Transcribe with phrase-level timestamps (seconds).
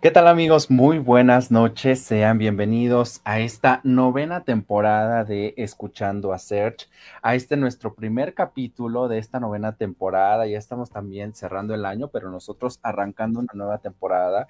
[0.00, 0.70] ¿Qué tal amigos?
[0.70, 1.98] Muy buenas noches.
[1.98, 6.88] Sean bienvenidos a esta novena temporada de Escuchando a Search,
[7.20, 10.46] a este nuestro primer capítulo de esta novena temporada.
[10.46, 14.46] Ya estamos también cerrando el año, pero nosotros arrancando una nueva temporada.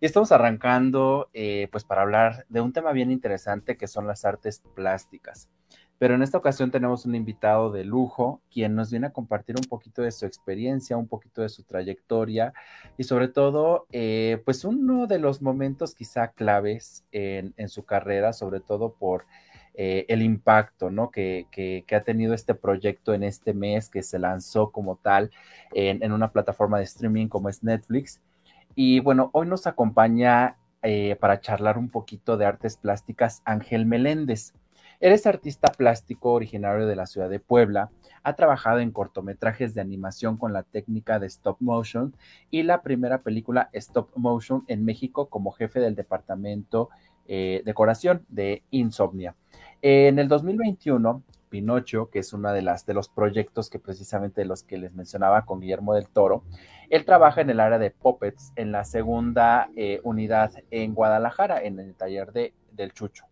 [0.00, 4.24] Y estamos arrancando eh, pues para hablar de un tema bien interesante que son las
[4.24, 5.48] artes plásticas
[6.00, 9.66] pero en esta ocasión tenemos un invitado de lujo, quien nos viene a compartir un
[9.66, 12.54] poquito de su experiencia, un poquito de su trayectoria
[12.96, 18.60] y sobre todo, eh, pues uno de los momentos quizá claves en, su carrera, sobre
[18.60, 19.26] todo por
[19.74, 21.10] eh, el impacto ¿no?
[21.10, 25.30] Que, ha tenido este proyecto en este mes que se lanzó como tal
[25.74, 28.22] en, una plataforma de streaming como es Netflix.
[28.74, 34.54] Y bueno, hoy nos acompaña eh, para charlar un poquito de artes plásticas Ángel Meléndez.
[35.02, 37.90] Eres artista plástico originario de la ciudad de Puebla.
[38.22, 42.14] Ha trabajado en cortometrajes de animación con la técnica de stop motion
[42.50, 46.90] y la primera película stop motion en México como jefe del departamento
[47.28, 49.34] eh, decoración de Insomnia.
[49.80, 54.48] En el 2021, Pinocho, que es uno de, las, de los proyectos que precisamente de
[54.48, 56.44] los que les mencionaba con Guillermo del Toro,
[56.90, 61.78] él trabaja en el área de puppets en la segunda eh, unidad en Guadalajara, en
[61.78, 63.24] el taller de, del Chucho.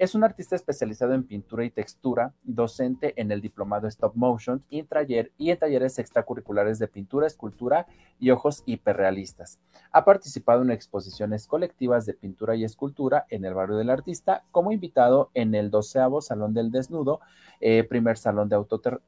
[0.00, 4.78] Es un artista especializado en pintura y textura, docente en el diplomado Stop Motion y
[4.78, 7.86] en, y en talleres extracurriculares de pintura, escultura
[8.18, 9.60] y ojos hiperrealistas.
[9.92, 14.72] Ha participado en exposiciones colectivas de pintura y escultura en el barrio del artista como
[14.72, 17.20] invitado en el doceavo Salón del Desnudo,
[17.60, 18.56] eh, primer Salón de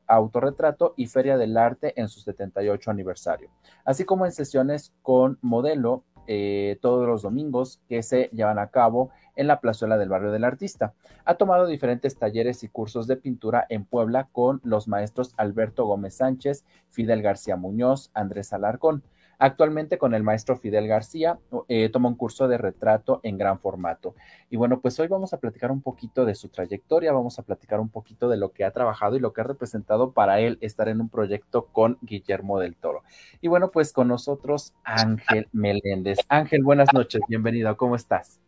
[0.08, 3.48] Autorretrato y Feria del Arte en su 78 aniversario,
[3.86, 9.10] así como en sesiones con modelo eh, todos los domingos que se llevan a cabo
[9.36, 10.94] en la plazuela del barrio del artista.
[11.24, 16.14] Ha tomado diferentes talleres y cursos de pintura en Puebla con los maestros Alberto Gómez
[16.14, 19.02] Sánchez, Fidel García Muñoz, Andrés Alarcón.
[19.42, 21.36] Actualmente con el maestro Fidel García
[21.66, 24.14] eh, toma un curso de retrato en gran formato.
[24.50, 27.80] Y bueno, pues hoy vamos a platicar un poquito de su trayectoria, vamos a platicar
[27.80, 30.88] un poquito de lo que ha trabajado y lo que ha representado para él estar
[30.88, 33.02] en un proyecto con Guillermo del Toro.
[33.40, 36.18] Y bueno, pues con nosotros Ángel Meléndez.
[36.28, 38.38] Ángel, buenas noches, bienvenido, ¿cómo estás?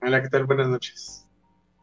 [0.00, 0.44] Hola, ¿qué tal?
[0.44, 1.28] Buenas noches.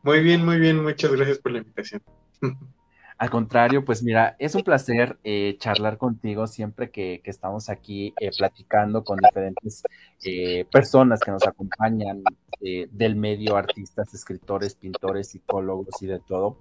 [0.03, 2.01] Muy bien, muy bien, muchas gracias por la invitación.
[3.17, 8.31] Al contrario, pues mira, es un placer eh, charlar contigo siempre que, estamos aquí eh,
[8.37, 9.83] platicando con diferentes
[10.25, 12.23] eh, personas que nos acompañan
[12.59, 16.59] del medio, artistas, escritores, pintores, psicólogos y de todo.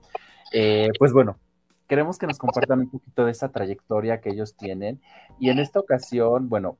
[0.98, 1.38] pues bueno,
[1.86, 5.00] queremos que nos compartan un poquito de esa trayectoria que ellos tienen.
[5.38, 6.76] Y en esta ocasión, bueno,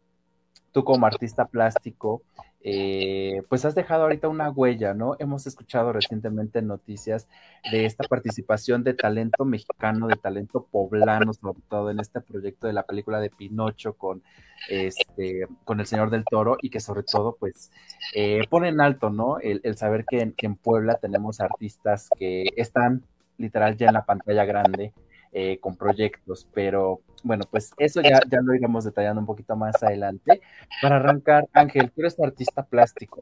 [0.73, 2.23] tú como artista plástico,
[2.65, 5.17] eh, pues has dejado ahorita una huella, ¿no?
[5.19, 7.29] Hemos escuchado recientemente noticias
[7.71, 12.73] de esta participación de talento mexicano, de talento poblano, sobre todo en este proyecto de
[12.73, 14.23] la película de Pinocho con,
[14.69, 17.73] este, con el Señor del Toro y que sobre todo, pues,
[18.15, 19.39] eh, pone en alto, ¿no?
[19.39, 23.03] El, saber que en Puebla tenemos artistas que están
[23.39, 24.93] literal ya en la pantalla grande
[25.33, 29.83] eh, con proyectos, pero bueno, pues eso ya, ya lo iremos detallando un poquito más
[29.83, 30.41] adelante.
[30.81, 33.21] Para arrancar, Ángel, tú eres artista plástico.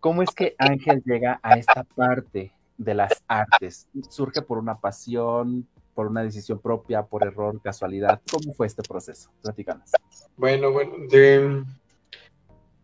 [0.00, 3.88] ¿Cómo es que Ángel llega a esta parte de las artes?
[4.10, 8.20] ¿Surge por una pasión, por una decisión propia, por error, casualidad?
[8.30, 9.30] ¿Cómo fue este proceso?
[9.42, 9.90] Platícanos.
[10.36, 10.96] Bueno, bueno,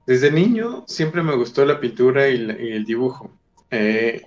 [0.06, 3.31] desde niño siempre me gustó la pintura y, el dibujo.
[3.71, 4.22] Eh,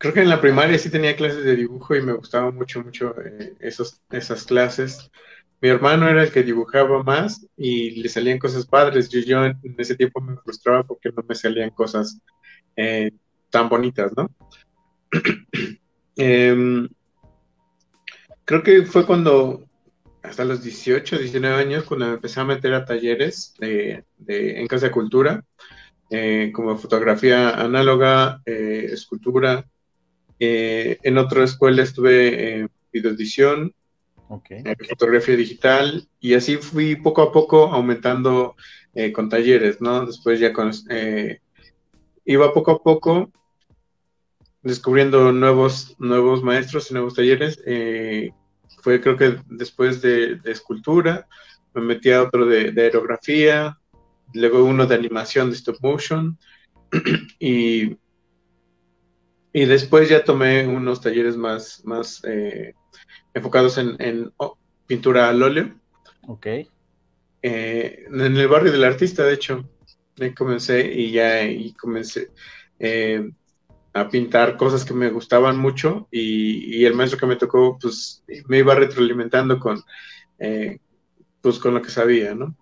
[0.00, 3.14] creo que en la primaria sí tenía clases de dibujo y me gustaban mucho, mucho
[3.20, 5.10] eh, esas clases.
[5.60, 9.10] Mi hermano era el que dibujaba más y le salían cosas padres.
[9.10, 12.18] Yo, en ese tiempo me frustraba porque no me salían cosas
[12.76, 13.10] eh,
[13.50, 14.30] tan bonitas, ¿no?
[16.16, 16.88] Em,
[18.44, 19.64] creo que fue cuando,
[20.22, 24.86] hasta los 18, 19 años, cuando me empecé a meter a talleres de, en Casa
[24.86, 25.44] de Cultura,
[26.10, 29.66] eh, como fotografía análoga, escultura,
[30.40, 33.74] eh, en otra escuela estuve en videoedición,
[34.48, 38.56] en fotografía digital, y así fui poco a poco aumentando
[38.94, 40.06] eh, con talleres, ¿no?
[40.06, 41.40] Después ya con, eh,
[42.24, 43.30] iba poco a poco
[44.62, 47.62] descubriendo nuevos, nuevos maestros y nuevos talleres.
[48.82, 51.28] fue creo que después de, escultura,
[51.74, 53.78] me metí a otro de, de aerografía,
[54.32, 56.38] luego uno de animación de stop motion,
[57.38, 57.96] y
[59.52, 62.74] y después ya tomé unos talleres más, más eh,
[63.34, 64.32] enfocados en,
[64.86, 65.74] pintura al óleo.
[66.26, 66.46] Ok.
[67.42, 69.68] Eh, en el barrio del artista, de hecho,
[70.20, 72.30] ahí comencé y ya y comencé
[72.78, 73.30] eh,
[73.92, 78.58] a pintar cosas que me gustaban mucho y, el maestro que me tocó, pues me
[78.58, 79.82] iba retroalimentando con,
[80.38, 80.78] eh,
[81.40, 82.56] pues, con lo que sabía, ¿no?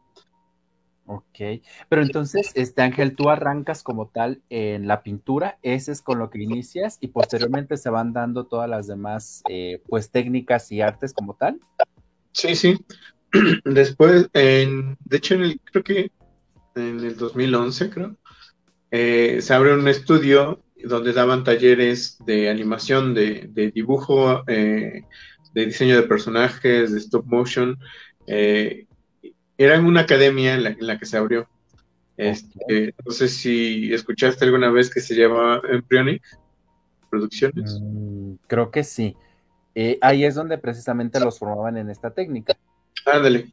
[1.11, 6.19] Ok, pero entonces, este Ángel, tú arrancas como tal en la pintura, ese es con
[6.19, 9.43] lo que inicias y posteriormente se van dando todas las demás,
[9.89, 11.61] pues, técnicas y artes como tal.
[12.33, 12.77] Sí, sí.
[13.65, 16.11] Después, en, de hecho, en el, creo que
[16.75, 18.17] en el 2011, creo,
[18.91, 25.03] eh, se abre un estudio donde daban talleres de animación, de, dibujo, eh,
[25.55, 27.79] de diseño de personajes, de stop motion.
[28.27, 28.87] Eh,
[29.59, 31.49] era en una academia en la, que se abrió.
[32.17, 36.23] Este, no sé si escuchaste alguna vez que se llama Embryonic
[37.11, 37.79] Producciones.
[37.81, 39.17] Mm, creo que sí.
[40.01, 42.57] ahí es donde precisamente los formaban en esta técnica.
[43.05, 43.53] Ándale.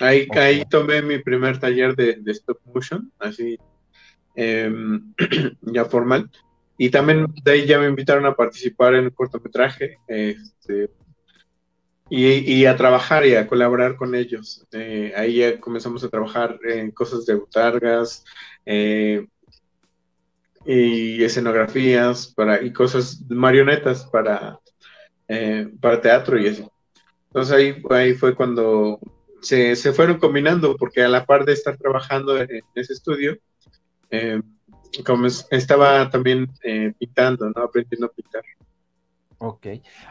[0.00, 3.58] Ahí, ahí tomé mi primer taller de, stop motion, así
[4.34, 5.14] em,
[5.62, 6.30] ya formal.
[6.78, 10.90] Y también de ahí ya me invitaron a participar en un cortometraje este,
[12.08, 14.64] y, a trabajar y a colaborar con ellos.
[14.72, 18.24] Eh, ahí ya comenzamos a trabajar en cosas de butargas
[18.64, 19.26] eh,
[20.64, 24.60] y escenografías para, y cosas, marionetas para,
[25.28, 26.66] eh, para teatro y así.
[27.26, 29.00] Entonces ahí, ahí fue cuando
[29.42, 33.36] se, fueron combinando, porque a la par de estar trabajando en, ese estudio,
[35.04, 36.48] como estaba también
[36.98, 37.62] pintando, ¿no?
[37.62, 38.42] Aprendiendo a pintar.
[39.38, 39.66] Ok.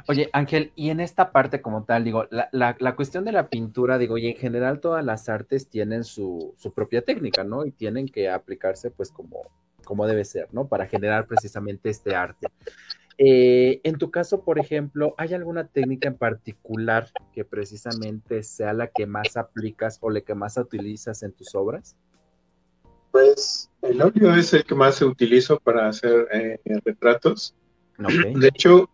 [0.07, 3.97] Oye, Ángel, y en esta parte como tal, digo, la, la, cuestión de la pintura,
[3.97, 7.65] digo, y en general todas las artes tienen su, su, propia técnica, ¿no?
[7.65, 9.49] Y tienen que aplicarse pues como,
[9.83, 10.67] como debe ser, ¿no?
[10.67, 12.47] Para generar precisamente este arte.
[13.17, 18.87] Eh, en tu caso, por ejemplo, ¿hay alguna técnica en particular que precisamente sea la
[18.87, 21.95] que más aplicas o la que más utilizas en tus obras?
[23.11, 27.55] Pues el óleo es el que más utilizo para hacer eh, retratos.
[27.97, 28.89] De hecho,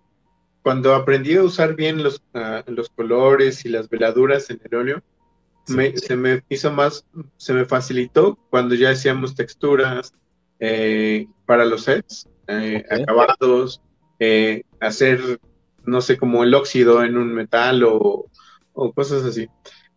[0.63, 5.03] cuando aprendí a usar bien los, ah, los colores y las veladuras en el óleo,
[5.65, 7.05] se me hizo más,
[7.37, 10.13] se me facilitó cuando ya hacíamos texturas
[10.59, 12.27] eh, para los sets,
[12.89, 13.81] acabados,
[14.19, 15.39] eh, hacer,
[15.85, 18.29] no sé, como el óxido en un metal o,
[18.95, 19.47] cosas así.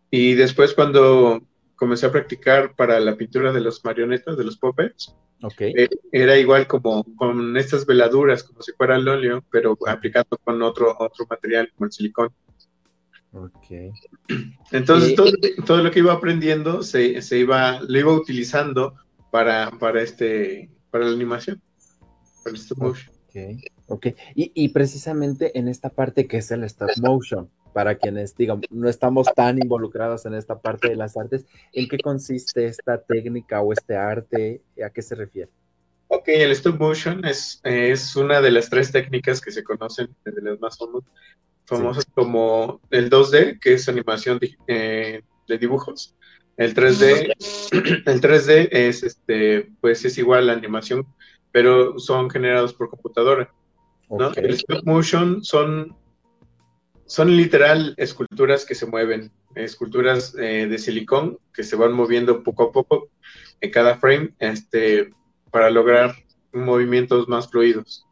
[0.09, 1.41] Y después cuando
[1.75, 5.15] comencé a practicar para la pintura de los marionetas, de los puppets,
[5.59, 10.61] eh, era igual como con estas veladuras, como si fuera el óleo, pero aplicando con
[10.61, 12.29] otro, otro material, como el silicón.
[13.31, 13.91] Okay.
[14.71, 15.29] Entonces, todo,
[15.65, 18.95] todo, lo que iba aprendiendo se, se, iba, lo iba utilizando
[19.29, 21.61] para, para, este, para la animación,
[22.43, 23.15] para el stop motion.
[23.87, 28.87] Ok, y, precisamente en esta parte que es el stop motion, para quienes digan, no
[28.87, 33.73] estamos tan involucrados en esta parte de las artes, ¿en qué consiste esta técnica o
[33.73, 34.61] este arte?
[34.81, 35.49] ¿A qué se refiere?
[36.07, 40.41] Ok, el stop motion es, es una de las tres técnicas que se conocen, de
[40.41, 40.77] las más
[41.65, 46.15] famosas, como el 2D, que es animación de, eh, de dibujos.
[46.55, 47.33] El 3D,
[48.05, 51.05] el 3D es este, pues es igual a la animación,
[51.51, 53.53] pero son generados por computadora.
[54.37, 55.93] El stop motion son,
[57.05, 62.63] son literal esculturas que se mueven, esculturas eh, de silicón que se van moviendo poco
[62.63, 63.09] a poco
[63.61, 65.13] en cada frame este,
[65.51, 66.15] para lograr
[66.51, 68.05] movimientos más fluidos.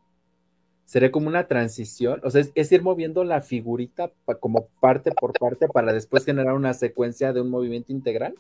[0.86, 5.68] Sería como una transición, o sea, es, ir moviendo la figurita como parte por parte
[5.68, 8.36] para después generar una secuencia de un movimiento integral.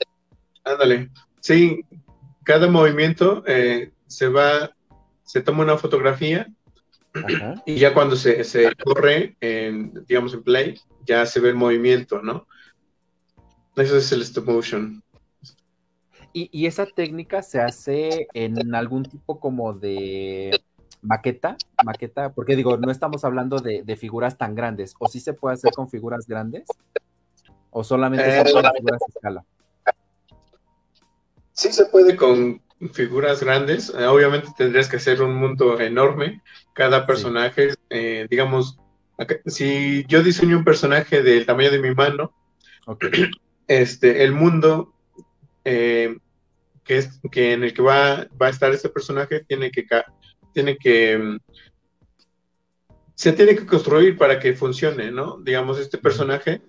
[0.63, 1.83] Ándale, sí,
[2.43, 4.71] cada movimiento eh, se va,
[5.23, 6.47] se toma una fotografía
[7.65, 8.43] y ya cuando se,
[8.83, 12.47] corre, en, digamos en play, ya se ve el movimiento, ¿no?
[13.75, 15.03] Eso es el stop motion.
[16.35, 20.59] ¿Y, esa técnica se hace en algún tipo como de
[21.03, 21.57] maqueta?
[21.85, 24.95] Maqueta, porque digo, no estamos hablando de, figuras tan grandes.
[24.97, 26.65] ¿O sí se puede hacer con figuras grandes?
[27.69, 29.45] ¿O solamente eh, con figuras a escala?
[31.51, 32.59] Sí se puede con
[32.91, 36.41] figuras grandes, eh, obviamente tendrías que hacer un mundo enorme.
[36.73, 38.77] Cada personaje, eh, digamos,
[39.45, 42.33] si yo diseño un personaje del tamaño de mi mano,
[43.67, 44.93] este, el mundo
[45.63, 46.17] eh,
[46.83, 49.85] que es que en el que va, va a estar ese personaje tiene que
[50.53, 51.37] tiene que mm,
[53.15, 55.37] se tiene que construir para que funcione, ¿no?
[55.41, 56.61] Digamos, este personaje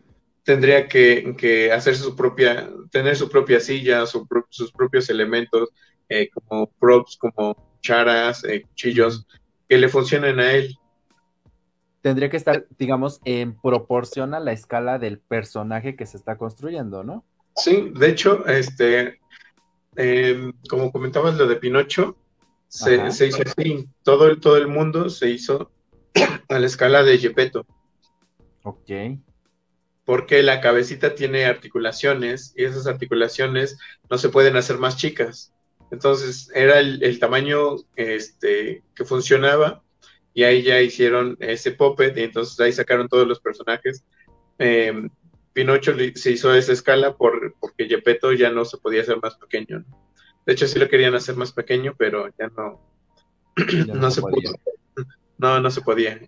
[0.45, 5.71] tendría que, hacer su propia, tener su propia silla, sus propios elementos,
[6.09, 9.27] eh, como props, como charas, eh, cuchillos,
[9.69, 10.77] que le funcionen a él.
[12.01, 17.03] Tendría que estar, digamos, en proporción a la escala del personaje que se está construyendo,
[17.03, 17.25] ¿no?
[17.57, 19.21] Sí, de hecho, este,
[19.97, 22.17] em, como comentabas lo de Pinocho,
[22.69, 25.71] se, hizo así, todo el, todo el mundo se hizo
[26.49, 27.65] a la escala de Gepetto.
[28.65, 28.91] Ok.
[30.05, 33.79] Porque la cabecita tiene articulaciones y esas articulaciones
[34.11, 35.54] no se pueden hacer más chicas.
[35.91, 39.83] Entonces era el, tamaño este, que funcionaba
[40.33, 44.05] y ahí ya hicieron ese puppet y entonces ahí sacaron todos los personajes.
[44.59, 45.09] Em,
[45.53, 49.85] Pinocho se hizo esa escala por, porque Gepetto ya no se podía hacer más pequeño.
[50.45, 52.81] De hecho, sí lo querían hacer más pequeño, pero ya no,
[53.95, 54.51] no, se podía.
[55.39, 56.21] No, no se podía.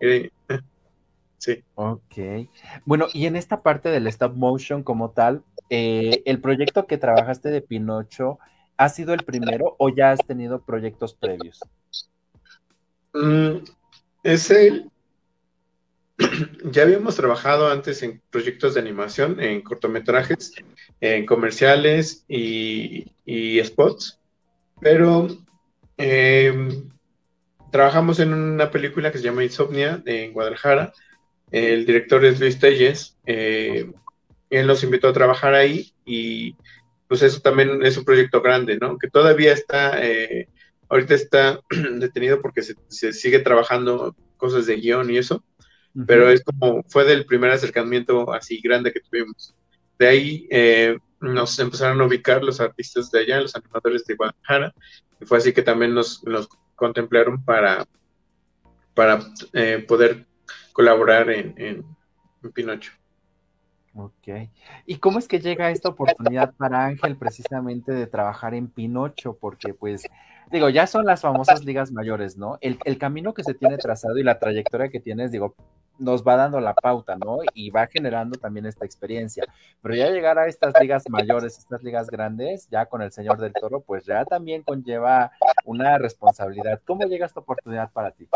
[1.38, 1.62] Sí.
[1.74, 2.48] Ok.
[2.84, 7.50] Bueno, y en esta parte del stop motion como tal, eh, el proyecto que trabajaste
[7.50, 8.38] de Pinocho,
[8.76, 11.60] ¿ha sido el primero o ya has tenido proyectos previos?
[13.12, 13.64] Mm,
[14.22, 14.90] es el.
[16.64, 20.52] ya habíamos trabajado antes en proyectos de animación, en cortometrajes,
[21.00, 23.06] en comerciales y,
[23.64, 24.18] spots,
[24.80, 25.28] pero
[25.96, 26.90] em,
[27.70, 30.92] trabajamos en una película que se llama Insomnia en Guadalajara.
[31.50, 33.16] El director es Luis Telles.
[33.26, 33.90] Eh,
[34.50, 36.56] él nos invitó a trabajar ahí y
[37.08, 38.98] pues eso también es un proyecto grande, ¿no?
[38.98, 40.48] Que todavía está, eh,
[40.88, 41.60] ahorita está
[41.98, 45.44] detenido porque se, sigue trabajando cosas de guion y eso,
[46.06, 49.54] pero es como, fue del primer acercamiento así grande que tuvimos.
[49.98, 54.74] De ahí eh, nos empezaron a ubicar los artistas de allá, los animadores de Guadalajara,
[55.20, 57.86] y fue así que también nos, nos contemplaron para,
[58.94, 59.20] para
[59.54, 60.26] eh, poder
[60.72, 61.96] colaborar en, en,
[62.52, 62.92] Pinocho.
[63.96, 64.50] Ok.
[64.84, 69.38] ¿Y cómo es que llega esta oportunidad para Ángel precisamente de trabajar en Pinocho?
[69.40, 70.02] Porque pues,
[70.50, 72.58] digo, ya son las famosas ligas mayores, ¿no?
[72.60, 75.54] El, el camino que se tiene trazado y la trayectoria que tienes, digo,
[75.98, 77.38] nos va dando la pauta, ¿no?
[77.54, 79.44] Y va generando también esta experiencia.
[79.80, 83.54] Pero ya llegar a estas ligas mayores, estas ligas grandes, ya con el señor del
[83.54, 85.32] toro, pues ya también conlleva
[85.64, 86.82] una responsabilidad.
[86.84, 88.28] ¿Cómo llega esta oportunidad para ti?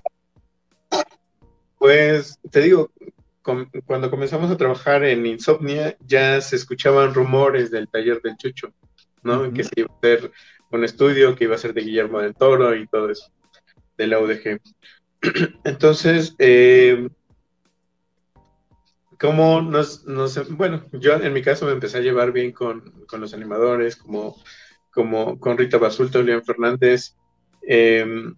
[1.79, 2.91] Pues te digo,
[3.43, 8.73] cuando comenzamos a trabajar en Insomnia, ya se escuchaban rumores del taller del Chucho,
[9.23, 9.53] ¿no?
[9.53, 10.31] Que se iba a hacer
[10.71, 13.31] un estudio, que iba a ser de Guillermo del Toro y todo eso,
[13.97, 14.61] de la UDG.
[15.65, 17.09] Entonces, eh,
[19.19, 20.05] cómo nos,
[20.51, 24.37] bueno, yo en mi caso me empecé a llevar bien con, los animadores, como,
[24.91, 27.17] como con Rita Basulto, León Fernández
[27.63, 28.35] em,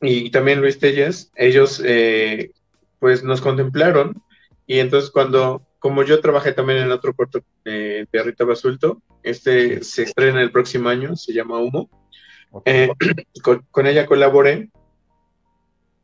[0.00, 2.52] y también Luis Tellas, ellos eh,
[2.98, 4.20] pues nos contemplaron
[4.68, 9.82] y entonces cuando, como yo trabajé también en otro corto eh, de Rita Basulto, este
[9.82, 11.90] se estrena el próximo año, se llama Humo,
[12.64, 12.88] eh,
[13.72, 14.70] con ella colaboré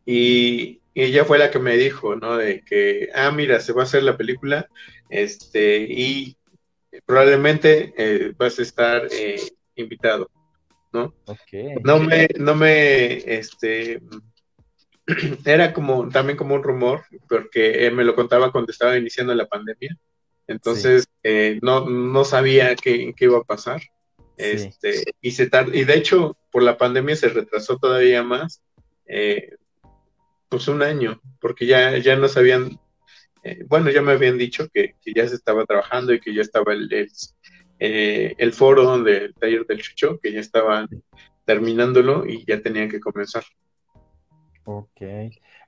[0.06, 2.37] y, y ella fue la que me dijo, ¿no?
[2.37, 4.68] De que, ah, mira, se va a hacer la película,
[5.11, 6.37] este, y
[7.04, 9.40] probablemente eh, vas a estar eh,
[9.75, 10.30] invitado,
[10.92, 11.14] ¿no?
[11.26, 11.75] Okay.
[11.83, 14.00] No me, no me, este,
[15.45, 19.47] era como, también como un rumor, porque él me lo contaba cuando estaba iniciando la
[19.47, 19.97] pandemia,
[20.47, 23.83] entonces eh, no, no sabía qué, qué, iba a pasar,
[24.37, 28.63] este, y se y de hecho, por la pandemia se retrasó todavía más,
[30.55, 32.79] pues un año, porque ya, ya nos habían,
[33.43, 36.73] eh, bueno, ya me habían dicho que, ya se estaba trabajando y que ya estaba
[36.73, 37.11] el, el,
[37.81, 40.89] eh, el foro donde el taller del chucho, que ya estaban
[41.45, 43.43] terminándolo y ya tenían que comenzar.
[44.64, 45.02] Ok.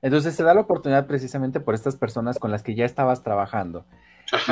[0.01, 3.85] Entonces se da la oportunidad precisamente por estas personas con las que ya estabas trabajando.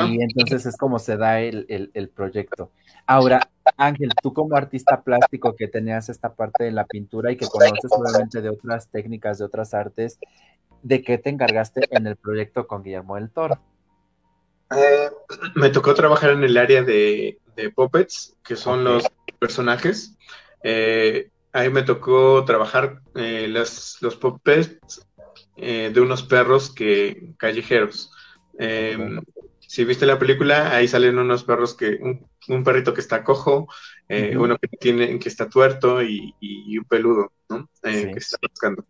[0.08, 2.70] Y entonces es como se da el, el, proyecto.
[3.06, 7.46] Ahora, Ángel, tú como artista plástico que tenías esta parte de la pintura y que
[7.46, 10.18] conoces obviamente de otras técnicas, de otras artes,
[10.82, 13.60] ¿de qué te encargaste en el proyecto con Guillermo del Toro?
[14.70, 15.10] Eh,
[15.54, 17.38] me tocó trabajar en el área de,
[17.74, 19.04] puppets, que son los
[19.38, 20.16] personajes.
[20.62, 25.06] Eh, ahí me tocó trabajar eh, los puppets
[25.56, 28.10] de unos perros que callejeros.
[28.58, 29.20] Em,
[29.66, 31.98] si viste la película, ahí salen unos perros que,
[32.48, 33.68] un, perrito que está cojo,
[34.08, 36.34] eh, uno que tiene, que está tuerto y,
[36.78, 37.68] un peludo, ¿no?
[37.82, 38.84] Eh, que está buscando.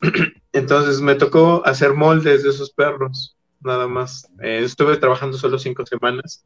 [0.52, 4.28] Entonces me tocó hacer moldes de esos perros, nada más.
[4.42, 6.44] Eh, estuve trabajando solo cinco semanas.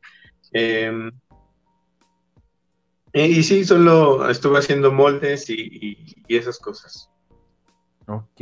[3.27, 7.11] Y, sí, solo estuve haciendo moldes y, y esas cosas.
[8.07, 8.41] Ok.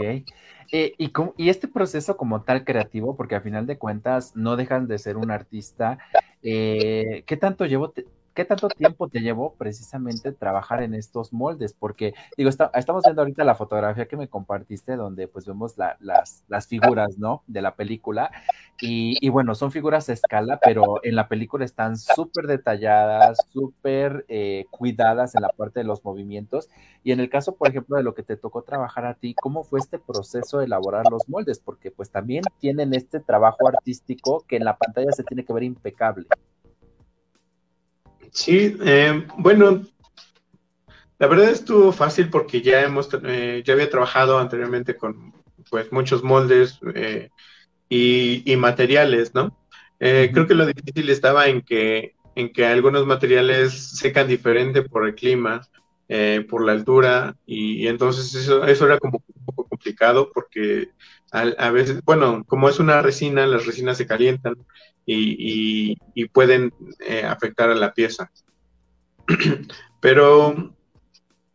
[0.72, 4.88] Eh, y, y, este proceso como tal creativo, porque a final de cuentas no dejan
[4.88, 5.98] de ser un artista,
[6.42, 7.92] eh, ¿qué tanto llevo
[8.36, 11.72] ¿qué tanto tiempo te llevó precisamente trabajar en estos moldes?
[11.72, 17.18] Porque, digo, estamos viendo ahorita la fotografía que me compartiste, donde pues vemos las, figuras,
[17.18, 17.42] ¿no?
[17.46, 18.30] De la película.
[18.80, 24.66] Y, bueno, son figuras a escala, pero en la película están súper detalladas, súper eh,
[24.70, 26.68] cuidadas en la parte de los movimientos.
[27.02, 29.64] Y en el caso, por ejemplo, de lo que te tocó trabajar a ti, ¿cómo
[29.64, 31.58] fue este proceso de elaborar los moldes?
[31.58, 35.62] Porque pues también tienen este trabajo artístico que en la pantalla se tiene que ver
[35.62, 36.26] impecable.
[38.32, 39.82] Sí, eh, bueno,
[41.18, 45.32] la verdad estuvo fácil porque ya hemos, eh, ya había trabajado anteriormente con
[45.70, 47.30] pues muchos moldes eh,
[47.88, 49.56] y, materiales, ¿no?
[49.98, 55.14] Creo que lo difícil estaba en que, en que algunos materiales secan diferente por el
[55.14, 55.66] clima,
[56.48, 60.90] por la altura, y, entonces eso, eso era como un poco complicado porque
[61.32, 64.56] a, veces, bueno, como es una resina, las resinas se calientan
[65.06, 68.30] y, pueden eh, afectar a la pieza.
[70.00, 70.74] Pero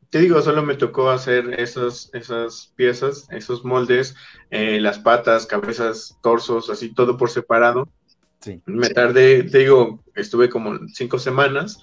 [0.10, 4.16] te digo, solo me tocó hacer esos, esas piezas, esos moldes,
[4.50, 7.88] eh, las patas, cabezas, torsos, así todo por separado.
[8.40, 8.62] Sí.
[8.66, 11.80] Me tardé, te digo, estuve como cinco semanas.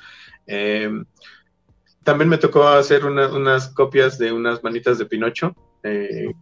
[0.47, 1.05] Em,
[2.03, 5.55] también me tocó hacer unas copias de unas manitas de Pinocho.
[5.85, 6.33] Eh,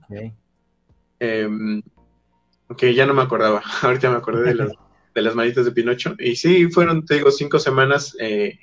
[1.21, 1.83] em,
[2.77, 4.73] que ya no me acordaba, ahorita me acordé de las,
[5.17, 6.15] de las manitas de Pinocho.
[6.19, 8.59] Y sí, fueron, te digo, cinco semanas eh,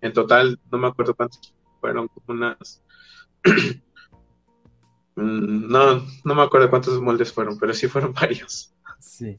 [0.00, 2.82] en total, no me acuerdo cuántas, fueron como unas...
[5.14, 8.72] Mm, no, no me acuerdo cuántos moldes fueron, pero sí fueron varios.
[8.98, 9.36] Sí.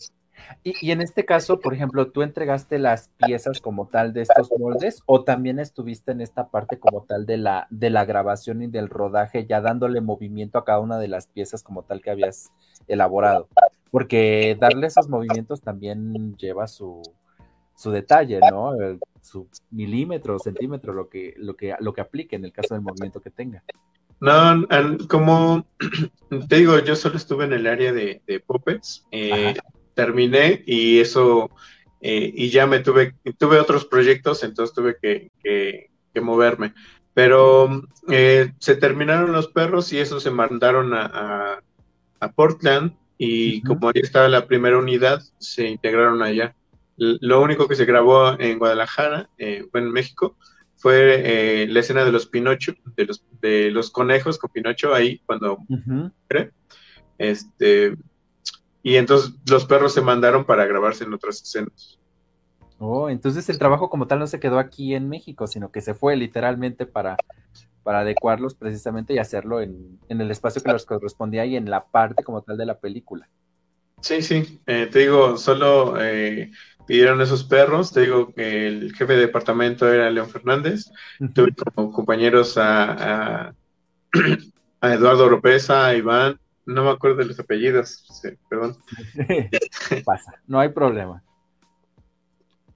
[0.64, 5.02] Y, en este caso, por ejemplo, ¿tú entregaste las piezas como tal de estos moldes
[5.08, 8.88] o también estuviste en esta parte como tal de la, de la grabación y del
[8.88, 12.52] rodaje, ya dándole movimiento a cada una de las piezas como tal que habías
[12.88, 13.50] elaborado?
[13.94, 17.04] Porque darle esos movimientos también lleva su,
[17.76, 18.72] su detalle, ¿no?
[19.22, 23.22] su milímetro, centímetro, lo que, lo que, lo que aplique en el caso del movimiento
[23.22, 23.64] que tenga.
[24.20, 24.66] No,
[25.08, 25.68] como
[26.50, 29.06] te digo, yo solo estuve en el área de, de puppets.
[29.12, 29.54] Eh,
[29.94, 31.52] terminé y eso,
[32.02, 36.74] eh, y ya me tuve, tuve otros proyectos, entonces tuve que, que, moverme.
[37.14, 41.62] Pero eh, se terminaron los perros y eso se mandaron a,
[42.20, 46.56] a, Portland y como ahí estaba la primera unidad, se integraron allá.
[46.98, 50.36] Lo único que se grabó en Guadalajara, eh, en México,
[50.76, 55.60] fue la escena de los Pinocho, de los, de los conejos con Pinocho ahí cuando
[57.18, 57.96] este
[58.82, 61.98] y entonces los perros se mandaron para grabarse en otras escenas.
[62.80, 65.94] Oh, entonces el trabajo como tal no se quedó aquí en México, sino que se
[65.94, 67.16] fue literalmente para,
[67.84, 72.24] para adecuarlos precisamente y hacerlo en, el espacio que les correspondía y en la parte
[72.24, 73.28] como tal de la película.
[74.02, 76.52] Sí, sí, eh, te digo, solo eh,
[76.86, 80.92] pidieron esos perros, te digo que el jefe de departamento era León Fernández,
[81.34, 83.56] tuve como compañeros a, a,
[84.82, 88.04] a Eduardo Oropesa, a Iván, no me acuerdo de los apellidos,
[88.50, 88.78] perdón.
[90.06, 91.24] Pasa, no hay problema.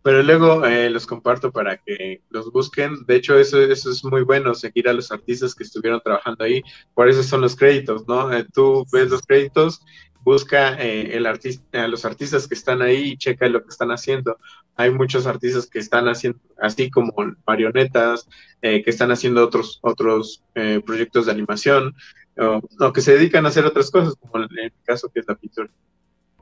[0.07, 3.05] Pero luego eh, los comparto para que los busquen.
[3.05, 6.63] De hecho, eso, eso es muy bueno, seguir a los artistas que estuvieron trabajando ahí.
[6.93, 8.31] Por eso son los créditos, ¿no?
[8.31, 9.81] Eh, tú ves los créditos,
[10.21, 13.91] busca eh, el artista, a los artistas que están ahí y checa lo que están
[13.91, 14.37] haciendo.
[14.77, 17.13] Hay muchos artistas que están haciendo, así como
[17.45, 18.29] marionetas,
[18.61, 20.41] que están haciendo otros, otros
[20.85, 21.95] proyectos de animación
[22.79, 25.35] o, que se dedican a hacer otras cosas, como en el caso que es la
[25.35, 25.69] pintura.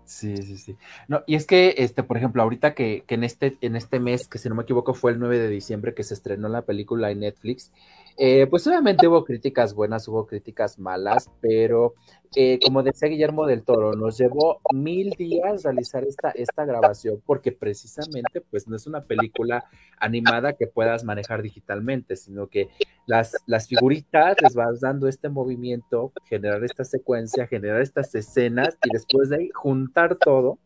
[0.07, 0.77] Sí, sí, sí.
[1.07, 4.27] No, y es que, este, por ejemplo, ahorita que, que, en este, en este mes,
[4.27, 7.09] que si no me equivoco, fue el 9 de diciembre que se estrenó la película
[7.09, 7.71] en Netflix,
[8.17, 11.95] eh, pues obviamente hubo críticas buenas, hubo críticas malas, pero
[12.33, 17.51] eh, como decía Guillermo del Toro, nos llevó mil días realizar esta, esta grabación porque
[17.51, 19.65] precisamente pues no es una película
[19.97, 22.69] animada que puedas manejar digitalmente, sino que
[23.05, 28.91] las, las figuritas les vas dando este movimiento, generar esta secuencia, generar estas escenas y
[28.93, 30.57] después de ahí juntar todo.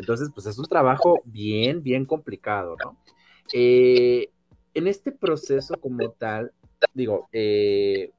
[0.00, 2.96] Entonces pues es un trabajo bien, bien complicado, ¿no?
[3.52, 4.30] Eh,
[4.74, 6.52] en este proceso como tal,
[6.94, 8.12] digo, eh,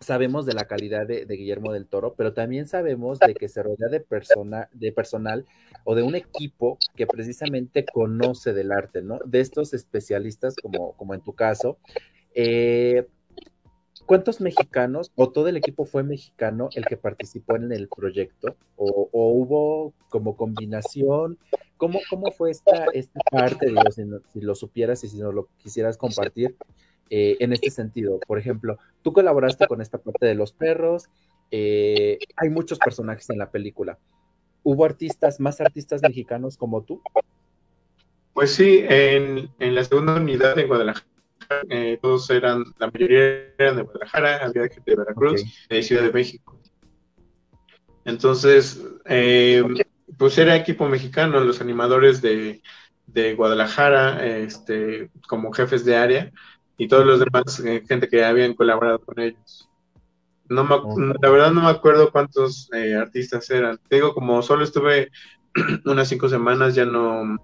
[0.00, 3.88] sabemos de la calidad de, Guillermo del Toro, pero también sabemos de que se rodea
[3.88, 5.46] de, persona, de personal
[5.84, 9.18] o de un equipo que precisamente conoce del arte, ¿no?
[9.24, 11.78] De estos especialistas, como, como en tu caso.
[12.34, 13.06] Eh,
[14.06, 18.56] ¿Cuántos mexicanos o todo el equipo fue mexicano el que participó en el proyecto?
[18.76, 21.38] ¿O, hubo como combinación?
[21.76, 23.82] ¿Cómo, cómo fue esta, esta parte, digo,
[24.32, 26.56] si, lo supieras y si no lo quisieras compartir?
[27.14, 28.18] Eh, en este sentido.
[28.26, 31.10] Por ejemplo, tú colaboraste con esta parte de los perros,
[31.50, 33.98] eh, hay muchos personajes en la película.
[34.62, 37.02] ¿Hubo artistas, más artistas mexicanos como tú?
[38.32, 41.06] Pues sí, en, en la segunda unidad en Guadalajara
[41.68, 46.12] eh, todos eran, la mayoría eran de Guadalajara, había gente de Veracruz, de Ciudad de
[46.12, 46.58] México.
[48.06, 49.62] Entonces, eh,
[50.16, 52.62] pues era equipo mexicano, los animadores de,
[53.06, 56.32] de, Guadalajara, este, como jefes de área,
[56.82, 59.68] y todos los demás, eh, gente que habían colaborado con ellos.
[60.48, 60.64] No
[61.22, 62.68] La verdad no me acuerdo cuántos
[63.00, 63.78] artistas eran.
[63.88, 65.12] digo, como solo estuve
[65.84, 67.38] unas cinco semanas, ya no,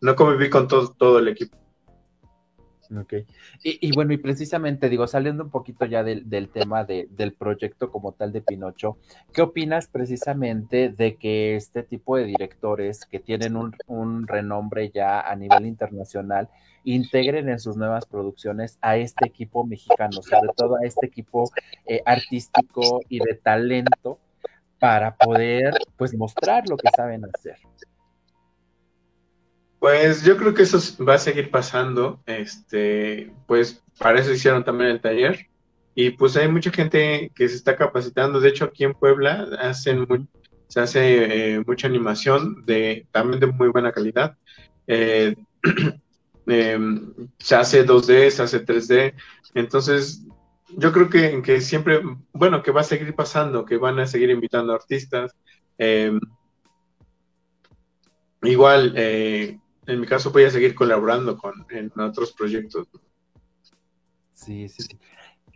[0.00, 1.58] no conviví con todo, todo el equipo.
[2.94, 3.14] Ok.
[3.62, 8.32] Y, bueno, y precisamente digo, saliendo un poquito ya del, tema del proyecto como tal
[8.32, 8.98] de Pinocho,
[9.32, 15.34] ¿qué opinas precisamente de que este tipo de directores que tienen un, renombre ya a
[15.36, 16.48] nivel internacional
[16.84, 21.50] integren en sus nuevas producciones a este equipo mexicano, sobre todo a este equipo
[21.86, 24.18] eh, artístico y de talento
[24.78, 27.58] para poder pues mostrar lo que saben hacer?
[29.78, 32.20] Pues yo creo que eso va a seguir pasando.
[32.26, 35.48] Este, pues para eso hicieron también el taller.
[35.94, 38.40] Y pues hay mucha gente que se está capacitando.
[38.40, 40.06] De hecho, aquí en Puebla hacen
[40.68, 44.36] se hace eh, mucha animación de también de muy buena calidad.
[44.86, 45.34] Eh,
[46.46, 49.14] em, se hace 2D, se hace 3D.
[49.54, 50.26] Entonces,
[50.76, 52.00] yo creo que, que, siempre,
[52.32, 55.34] bueno, que va a seguir pasando, que van a seguir invitando artistas.
[55.78, 56.20] Em,
[58.42, 62.88] igual, eh, en mi caso voy a seguir colaborando con, en otros proyectos.
[64.32, 64.98] Sí, sí, sí.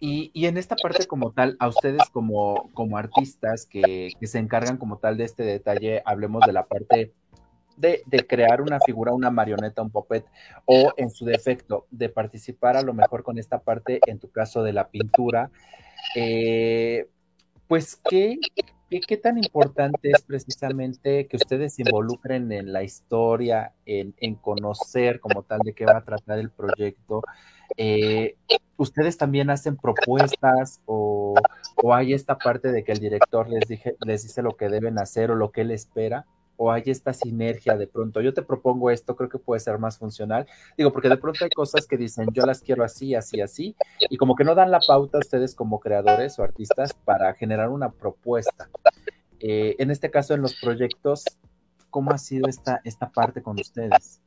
[0.03, 4.39] Y, y, en esta parte como tal, a ustedes como, como artistas que, que, se
[4.39, 7.13] encargan como tal de este detalle, hablemos de la parte
[7.77, 10.25] de, de, crear una figura, una marioneta, un puppet,
[10.65, 14.63] o en su defecto, de participar a lo mejor con esta parte, en tu caso
[14.63, 15.51] de la pintura,
[16.15, 17.07] eh,
[17.69, 18.39] pues, ¿qué,
[18.91, 25.45] ¿Qué, tan importante es precisamente que ustedes se involucren en la historia, en, conocer como
[25.45, 27.23] tal de qué va a tratar el proyecto?
[27.77, 28.35] Eh,
[28.77, 31.35] ¿Ustedes también hacen propuestas o,
[31.93, 33.63] hay esta parte de que el director les,
[34.05, 36.27] les dice lo que deben hacer o lo que él espera?
[36.63, 39.97] O hay esta sinergia de pronto, yo te propongo esto, creo que puede ser más
[39.97, 40.47] funcional.
[40.77, 43.75] Digo, porque de pronto hay cosas que dicen, yo las quiero así, así, así,
[44.11, 47.71] y como que no dan la pauta a ustedes como creadores o artistas para generar
[47.71, 48.69] una propuesta.
[49.39, 51.25] Eh, en este caso, en los proyectos,
[51.89, 54.21] ¿cómo ha sido esta, esta parte con ustedes?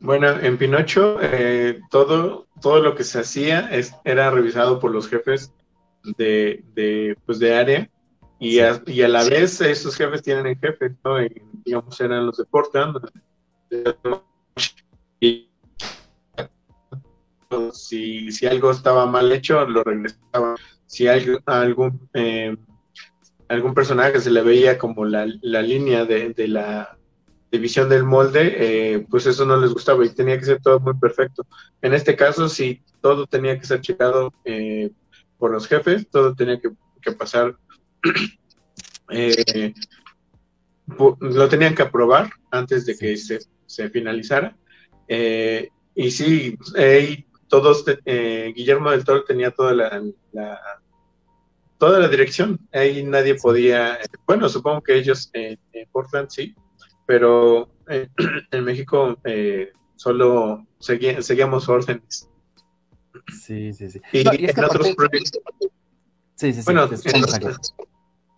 [0.00, 5.10] Bueno, en Pinocho, eh, todo, todo lo que se hacía es, era revisado por los
[5.10, 5.52] jefes
[6.16, 7.90] de, de, pues de área
[8.38, 11.16] y, a, y a la vez esos jefes tienen el jefe, ¿no?
[11.64, 12.98] digamos, eran los de Portland.
[15.20, 15.48] Y
[17.72, 20.56] si, si algo estaba mal hecho, lo regresaban.
[20.86, 22.56] Si algo, algún, eh,
[23.48, 26.96] algún personaje se le veía como la, la línea de, de, la
[27.50, 30.94] división del molde, eh, pues eso no les gustaba y tenía que ser todo muy
[30.94, 31.46] perfecto.
[31.80, 34.90] En este caso, si todo tenía que ser checado eh,
[35.38, 36.70] por los jefes, todo tenía que,
[37.00, 37.56] que pasar
[39.10, 39.74] eh,
[41.20, 44.56] lo tenían que aprobar antes de que se, se finalizara.
[45.08, 46.58] Eh, y sí,
[47.48, 50.02] todos, eh, Guillermo del Toro tenía toda la,
[51.78, 52.60] toda la dirección.
[52.72, 55.58] Ahí nadie podía, bueno, supongo que ellos en
[55.90, 56.54] Portland sí,
[57.06, 57.70] pero
[58.50, 59.18] en México
[59.96, 62.28] solo seguíamos órdenes.
[63.32, 64.00] Sí, sí, sí.
[64.12, 65.40] Y, en otros proyectos.
[66.34, 66.64] Sí, sí, sí.
[66.64, 66.88] Bueno,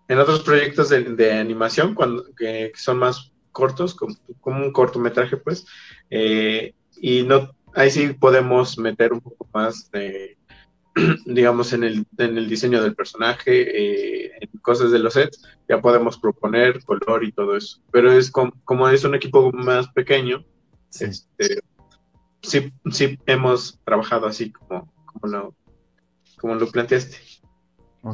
[0.09, 5.67] en otros proyectos de, animación cuando, que, son más cortos, como, un cortometraje, pues,
[6.11, 10.39] eh, y no, ahí sí podemos meter un poco más de,
[11.27, 13.53] digamos, en el, en el diseño del personaje,
[14.27, 17.81] eh, en cosas de los sets, ya podemos proponer color y todo eso.
[17.93, 20.45] Pero es como, es un equipo más pequeño,
[20.89, 21.05] sí.
[21.05, 21.61] Este,
[22.43, 25.55] sí, sí hemos trabajado así como, como, lo,
[26.39, 27.19] como lo planteaste.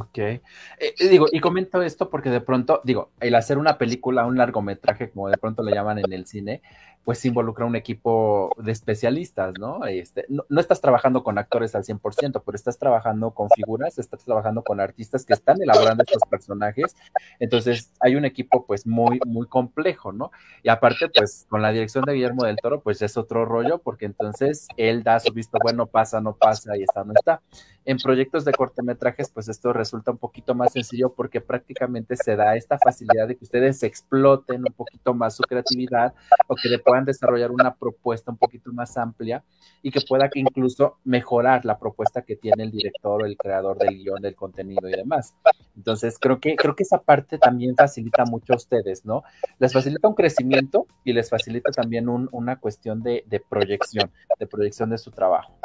[0.00, 0.18] Ok.
[0.18, 0.42] Eh,
[0.78, 5.10] eh, digo, y comento esto porque de pronto, digo, el hacer una película, un largometraje,
[5.10, 6.62] como de pronto le llaman en el cine,
[7.04, 9.84] pues involucra un equipo de especialistas, ¿no?
[9.84, 14.62] Este, no, estás trabajando con actores al 100%, pero estás trabajando con figuras, estás trabajando
[14.62, 16.96] con artistas que están elaborando estos personajes.
[17.38, 20.30] Entonces, hay un equipo pues muy, muy complejo, ¿no?
[20.62, 24.06] Y aparte, pues con la dirección de Guillermo del Toro, pues es otro rollo, porque
[24.06, 27.42] entonces él da su visto bueno, pasa, no pasa, y está, no está.
[27.84, 32.56] En proyectos de cortometrajes, pues esto resulta un poquito más sencillo porque prácticamente se da
[32.56, 36.14] esta facilidad de que ustedes exploten un poquito más su creatividad
[36.48, 39.44] o que le puedan desarrollar una propuesta un poquito más amplia
[39.82, 43.76] y que pueda que incluso mejorar la propuesta que tiene el director o el creador
[43.78, 45.34] del guion, del contenido y demás.
[45.76, 49.22] Entonces, creo que, creo que esa parte también facilita mucho a ustedes, ¿no?
[49.58, 54.88] Les facilita un crecimiento y les facilita también una cuestión de, de proyección, de proyección
[54.88, 55.58] de su trabajo.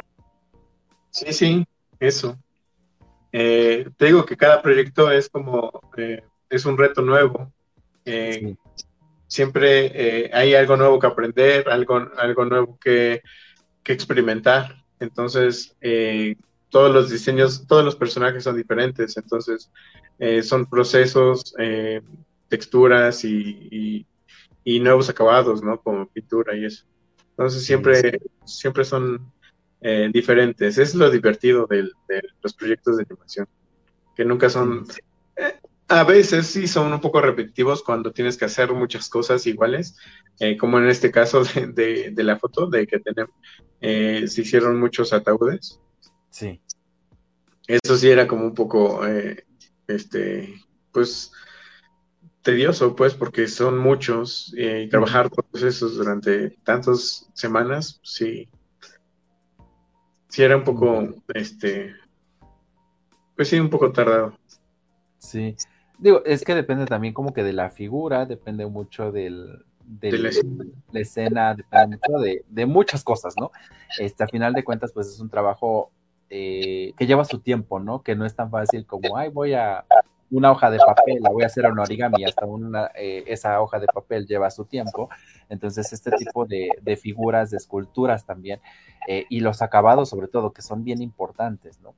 [1.12, 1.65] Sí, sí,
[1.99, 2.38] eso.
[3.31, 7.51] Eh, te digo que cada proyecto es como, eh, es un reto nuevo.
[8.05, 8.55] Eh,
[9.27, 13.21] siempre hay algo nuevo que aprender, algo, algo nuevo que,
[13.83, 14.83] que experimentar.
[14.99, 15.75] Entonces,
[16.69, 19.15] todos los diseños, todos los personajes son diferentes.
[19.17, 19.71] Entonces,
[20.43, 21.53] son procesos,
[22.47, 24.05] texturas y,
[24.63, 25.79] y, nuevos acabados, ¿no?
[25.79, 26.85] Como pintura y eso.
[27.31, 29.31] Entonces, siempre, siempre son
[29.81, 30.77] eh, diferentes.
[30.77, 31.89] Es lo divertido de,
[32.41, 33.47] los proyectos de animación,
[34.15, 34.85] que nunca son...
[35.37, 35.55] Eh,
[35.87, 39.97] a veces sí son un poco repetitivos cuando tienes que hacer muchas cosas iguales,
[40.39, 43.33] eh, como en este caso de, la foto, de que tenemos,
[43.79, 45.79] se hicieron muchos ataúdes.
[46.29, 46.61] Sí.
[47.65, 49.01] Eso sí era como un poco,
[49.87, 50.61] este,
[50.91, 51.31] pues,
[52.41, 58.49] tedioso, pues, porque son muchos y trabajar todos esos durante tantas semanas, sí,
[60.29, 61.93] sí era un poco, este,
[63.35, 64.33] pues sí, un poco tardado.
[65.17, 65.55] Sí,
[65.97, 70.29] digo, es que depende también como que de la figura, depende mucho del, de la,
[70.99, 73.51] escena, depende mucho de, muchas cosas, ¿no?
[73.97, 75.91] Este, a final de cuentas, pues es un trabajo
[76.29, 78.01] eh, que lleva su tiempo, ¿no?
[78.03, 79.83] Que no es tan fácil como, ay, voy a
[80.31, 83.79] una hoja de papel, la voy a hacer un origami, hasta una, eh, esa hoja
[83.79, 85.09] de papel lleva su tiempo.
[85.49, 86.69] Entonces, este tipo de,
[87.01, 88.61] figuras, de esculturas también,
[89.07, 91.95] eh, y los acabados sobre todo, que son bien importantes, ¿no?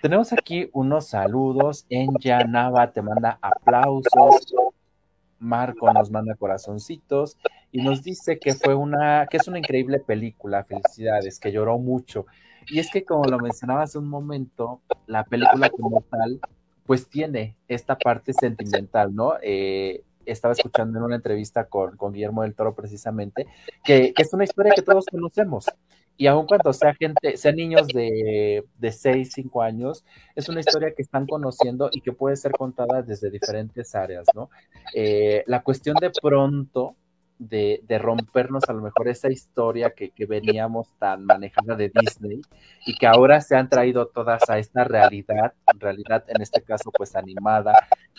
[0.00, 1.86] Tenemos aquí unos saludos.
[1.88, 4.52] Enya Nava te manda aplausos.
[5.38, 7.36] Marco nos manda corazoncitos
[7.70, 12.26] y nos dice que fue una, que es una increíble película, felicidades, que lloró mucho.
[12.68, 16.40] Y es que como lo mencionaba hace un momento, la película como tal
[16.86, 19.34] pues tiene esta parte sentimental, ¿no?
[19.42, 23.46] Eh, estaba escuchando en una entrevista con, Guillermo del Toro precisamente,
[23.84, 25.66] que, es una historia que todos conocemos.
[26.16, 30.04] Y aun cuando sea gente, sean niños de, de 6, 5 años,
[30.36, 34.50] es una historia que están conociendo y que puede ser contada desde diferentes áreas, ¿no?
[34.94, 36.96] Eh, la cuestión de pronto
[37.38, 42.40] de, rompernos a lo mejor esa historia que, que, veníamos tan manejada de Disney
[42.86, 47.16] y que ahora se han traído todas a esta realidad, realidad en este caso pues
[47.16, 47.74] animada,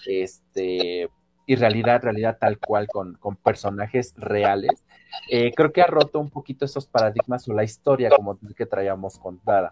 [0.05, 1.09] este,
[1.45, 4.83] y realidad, realidad tal cual con, con personajes reales.
[5.29, 9.17] Eh, creo que ha roto un poquito esos paradigmas o la historia como que traíamos
[9.17, 9.69] contada.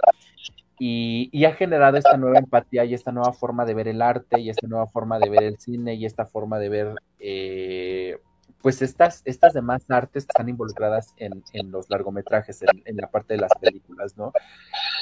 [0.79, 4.39] Y, y, ha generado esta nueva empatía y esta nueva forma de ver el arte
[4.39, 8.17] y esta nueva forma de ver el cine y esta forma de ver eh,
[8.61, 13.51] pues estas, estas demás artes están involucradas en, los largometrajes, en, la parte de las
[13.59, 14.31] películas, ¿no?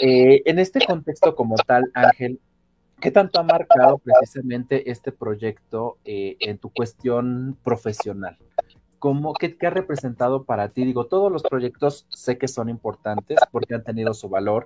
[0.01, 2.39] Eh, en este contexto como tal, Ángel,
[2.99, 8.37] ¿qué tanto ha marcado precisamente este proyecto eh, en tu cuestión profesional?
[8.97, 10.83] ¿Cómo, qué, ha representado para ti?
[10.83, 14.65] Digo, todos los proyectos sé que son importantes porque han tenido su valor,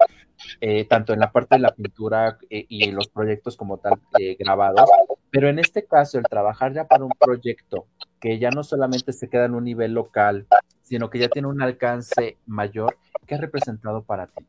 [0.60, 4.00] eh, tanto en la parte de la pintura y en los proyectos como tal
[4.40, 4.90] grabados,
[5.34, 7.88] pero en este caso, el trabajar ya para un proyecto
[8.24, 10.48] que ya no solamente se queda en un nivel local,
[10.82, 12.96] sino que ya tiene un alcance mayor,
[13.28, 14.46] ¿qué ha representado para ti?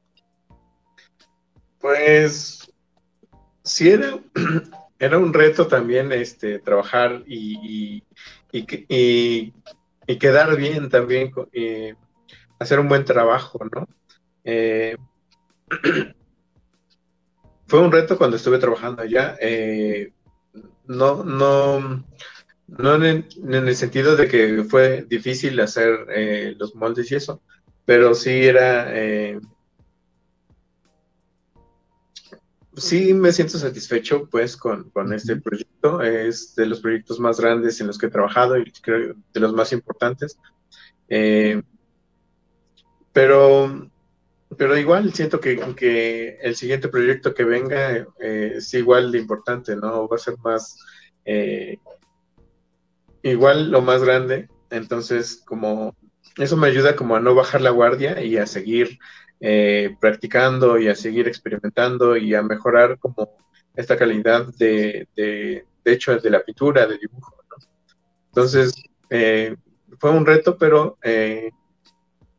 [1.80, 2.72] Pues
[3.64, 4.16] sí, era,
[5.00, 8.04] era un reto también este, trabajar y,
[8.52, 9.52] y,
[10.20, 11.32] quedar bien también,
[12.60, 13.88] hacer un buen trabajo, ¿no?
[14.44, 14.96] Eh,
[17.66, 19.36] fue un reto cuando estuve trabajando allá.
[19.40, 20.12] Eh,
[20.86, 22.04] no, no,
[22.66, 27.42] no en, el sentido de que fue difícil hacer eh, los moldes y eso,
[27.84, 28.86] pero sí era...
[28.96, 29.40] Eh,
[32.76, 36.00] sí me siento satisfecho pues con, este proyecto.
[36.02, 39.52] Es de los proyectos más grandes en los que he trabajado y creo de los
[39.52, 40.38] más importantes.
[41.08, 41.62] Eh,
[43.12, 43.90] pero,
[44.56, 50.08] pero igual siento que, que, el siguiente proyecto que venga es igual de importante, ¿no?
[50.08, 50.76] Va a ser más
[53.30, 55.94] igual lo más grande, entonces como
[56.36, 58.98] eso me ayuda como a no bajar la guardia y a seguir
[59.40, 63.36] eh, practicando y a seguir experimentando y a mejorar como
[63.74, 67.34] esta calidad de, de, de hecho de la pintura, de dibujo.
[68.28, 68.74] Entonces
[69.10, 69.56] eh,
[69.98, 71.50] fue un reto, pero eh,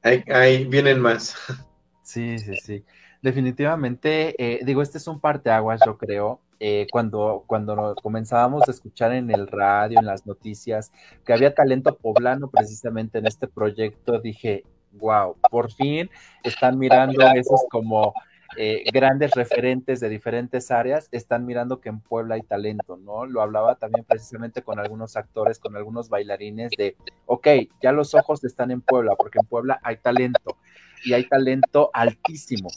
[0.01, 1.35] ahí, vienen más.
[2.03, 2.85] Sí, sí, sí.
[3.23, 9.31] Definitivamente, digo, este es un parteaguas, yo creo, eh, cuando, cuando comenzábamos a escuchar en
[9.31, 10.91] el radio, en las noticias,
[11.25, 14.63] que había talento poblano precisamente en este proyecto, dije,
[14.93, 16.09] wow, por fin
[16.43, 18.13] están mirando esos como
[18.57, 23.25] eh, grandes referentes de diferentes áreas, están mirando que en Puebla hay talento, ¿no?
[23.25, 27.47] Lo hablaba también precisamente con algunos actores, con algunos bailarines de, ok,
[27.81, 30.57] ya los ojos están en Puebla, porque en Puebla hay talento
[31.03, 32.69] y hay talento altísimo.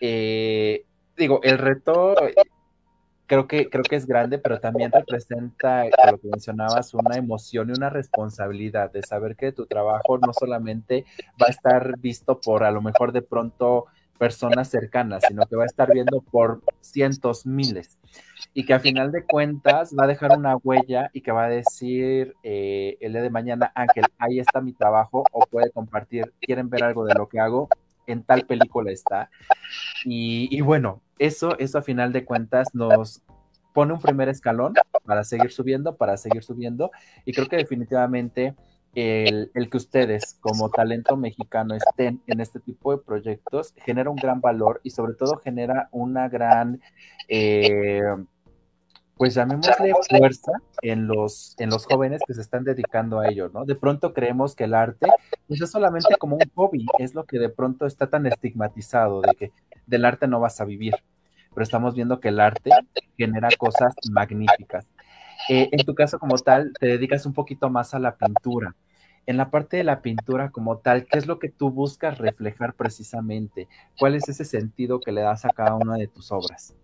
[0.00, 0.84] Eh,
[1.16, 2.16] digo, el reto
[3.26, 7.72] creo que, creo que es grande, pero también representa, lo que mencionabas, una emoción y
[7.72, 11.04] una responsabilidad de saber que tu trabajo no solamente
[11.40, 13.86] va a estar visto por a lo mejor de pronto
[14.18, 17.98] personas cercanas, sino que va a estar viendo por cientos, miles.
[18.52, 21.48] Y que a final de cuentas va a dejar una huella y que va a
[21.48, 26.70] decir eh, el día de mañana, Ángel, ahí está mi trabajo, o puede compartir, quieren
[26.70, 27.68] ver algo de lo que hago,
[28.06, 29.30] en tal película está.
[30.04, 33.22] Y, bueno, eso, eso a final de cuentas nos
[33.72, 36.90] pone un primer escalón para seguir subiendo, para seguir subiendo.
[37.24, 38.54] Y creo que definitivamente
[38.94, 44.40] el, que ustedes como talento mexicano estén en este tipo de proyectos genera un gran
[44.40, 46.80] valor y sobre todo genera una gran...
[47.28, 48.00] Eh,
[49.16, 53.64] pues llamémosle fuerza en los, en los jóvenes que se están dedicando a ello, ¿no?
[53.64, 55.06] De pronto creemos que el arte
[55.46, 59.34] pues, es solamente como un hobby, es lo que de pronto está tan estigmatizado de
[59.34, 59.52] que
[59.86, 60.94] del arte no vas a vivir,
[61.52, 62.70] pero estamos viendo que el arte
[63.16, 64.86] genera cosas magníficas.
[65.48, 68.74] Eh, en tu caso como tal, te dedicas un poquito más a la pintura.
[69.26, 72.74] En la parte de la pintura como tal, ¿qué es lo que tú buscas reflejar
[72.74, 73.68] precisamente?
[73.98, 76.74] ¿Cuál es ese sentido que le das a cada una de tus obras?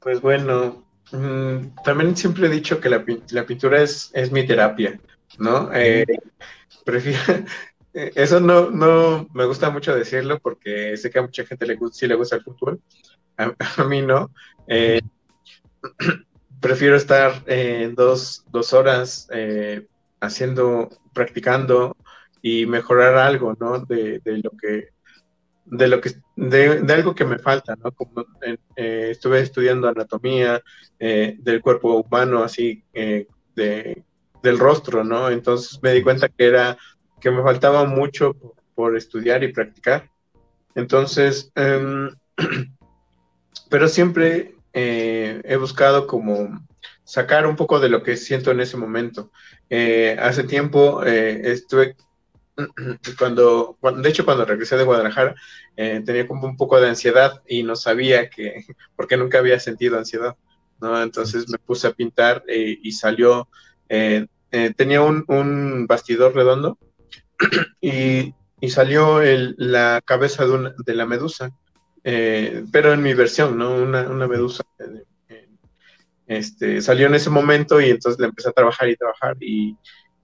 [0.00, 3.04] Pues bueno, Mm, también siempre he dicho que la,
[3.46, 5.00] pintura es, mi terapia,
[5.38, 5.70] ¿no?
[5.72, 6.04] Eh,
[6.84, 7.18] prefiero,
[7.94, 11.78] eh, eso no, no me gusta mucho decirlo porque sé que a mucha gente le,
[11.92, 12.80] sí le gusta el fútbol,
[13.36, 14.30] a, mí no.
[14.66, 15.00] Eh,
[16.60, 17.44] prefiero estar
[17.94, 19.28] dos, dos, horas
[20.20, 21.96] haciendo, practicando
[22.42, 23.78] y mejorar algo, ¿no?
[23.78, 24.88] De lo que
[25.70, 27.92] de lo que de, algo que me falta, ¿no?
[27.92, 28.24] Como
[28.76, 30.62] eh, estuve estudiando anatomía
[30.98, 34.02] eh, del cuerpo humano, así eh, de,
[34.42, 35.30] del rostro, ¿no?
[35.30, 36.76] Entonces me di cuenta que era
[37.20, 38.34] que me faltaba mucho
[38.74, 40.08] por, estudiar y practicar.
[40.74, 42.10] Entonces, em,
[43.68, 46.64] pero siempre he buscado como
[47.02, 49.32] sacar un poco de lo que siento en ese momento.
[50.20, 51.96] hace tiempo estuve
[53.18, 55.34] cuando, de hecho, cuando regresé de Guadalajara,
[55.76, 58.64] eh, tenía como un poco de ansiedad y no sabía que,
[58.96, 60.36] porque nunca había sentido ansiedad.
[60.80, 63.48] Entonces me puse a pintar eh, y salió,
[63.88, 64.26] eh,
[64.76, 66.78] tenía un, bastidor redondo
[67.80, 68.34] y,
[68.68, 69.20] salió
[69.56, 71.50] la cabeza de, de la medusa,
[72.02, 73.74] pero en mi versión, ¿no?
[73.74, 74.64] Una, una medusa.
[76.26, 79.76] Este, salió en ese momento y entonces le empecé a trabajar y trabajar y,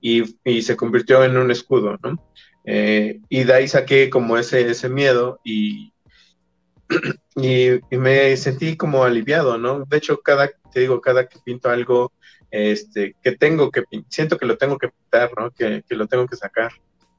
[0.04, 2.22] y, se convirtió en un escudo, ¿no?
[2.66, 5.92] Eh, y de ahí saqué como ese, ese miedo y,
[7.36, 9.86] y, me sentí como aliviado, ¿no?
[9.86, 12.12] De hecho, cada, te digo, cada que pinto algo,
[12.50, 15.50] este, que tengo que, siento que lo tengo que pintar, ¿no?
[15.50, 16.72] Que, que lo tengo que sacar.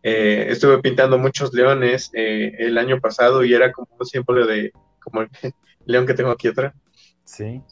[0.03, 4.71] Eh, estuve pintando muchos leones eh, el año pasado y era como un símbolo de,
[5.01, 5.29] como el,
[5.87, 6.75] león que tengo aquí atrás.
[7.23, 7.63] Sí.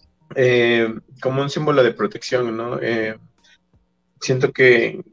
[1.21, 2.79] como un símbolo de protección, ¿no?
[4.23, 5.03] Siento que,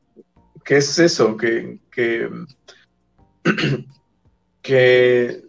[0.66, 2.30] es eso, que, que,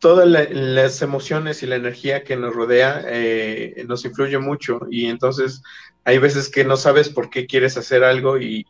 [0.00, 5.62] todas las emociones y la energía que nos rodea eh, nos influye mucho y entonces
[6.04, 8.64] hay veces que no sabes por qué quieres hacer algo y,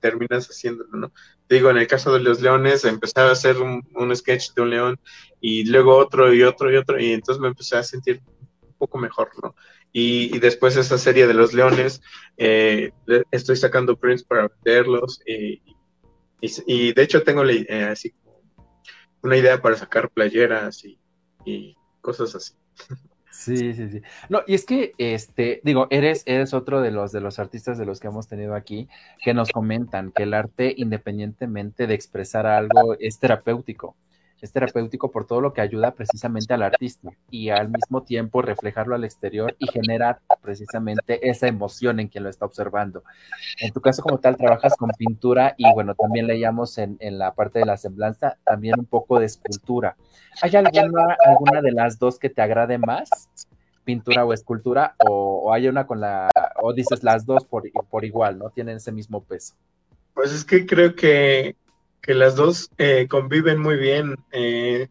[0.00, 1.12] terminas haciéndolo, ¿no?
[1.48, 4.70] Digo, en el caso de los leones, empecé a hacer un, un, sketch de un
[4.70, 5.00] león
[5.40, 8.20] y luego otro y otro y otro y entonces me empecé a sentir
[8.62, 9.54] un poco mejor, ¿no?
[9.98, 12.02] Y, después esa serie de los leones,
[12.36, 12.90] eh,
[13.30, 15.22] estoy sacando prints para venderlos.
[15.26, 18.14] Y, de hecho tengo eh, así
[19.22, 22.52] una idea para sacar playeras y, cosas así.
[23.30, 24.02] Sí, sí, sí.
[24.28, 27.86] No, y es que, este, digo, eres, eres otro de los, de los artistas de
[27.86, 28.88] los que hemos tenido aquí
[29.24, 33.96] que nos comentan que el arte, independientemente de expresar algo, es terapéutico
[34.40, 38.94] es terapéutico por todo lo que ayuda precisamente al artista y al mismo tiempo reflejarlo
[38.94, 43.02] al exterior y generar precisamente esa emoción en quien lo está observando.
[43.60, 47.34] En tu caso como tal trabajas con pintura y bueno, también leíamos en, en la
[47.34, 49.96] parte de la semblanza también un poco de escultura.
[50.42, 53.08] ¿Hay alguna, alguna de las dos que te agrade más?
[53.86, 56.28] pintura o escultura o, hay una con la
[56.60, 58.50] o dices las dos por, por igual, ¿no?
[58.50, 59.54] Tienen ese mismo peso.
[60.12, 61.54] Pues es que creo que
[62.06, 64.16] que las dos eh, conviven muy bien.
[64.30, 64.88] Eh,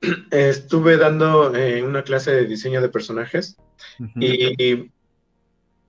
[0.30, 3.56] estuve dando eh, una clase de diseño de personajes
[4.16, 4.90] y,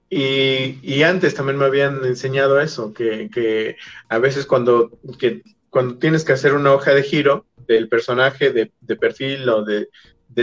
[0.10, 3.78] y, antes también me habían enseñado eso, que,
[4.10, 8.96] a veces cuando, que, cuando tienes que hacer una hoja de giro del personaje de,
[8.98, 9.88] perfil o de,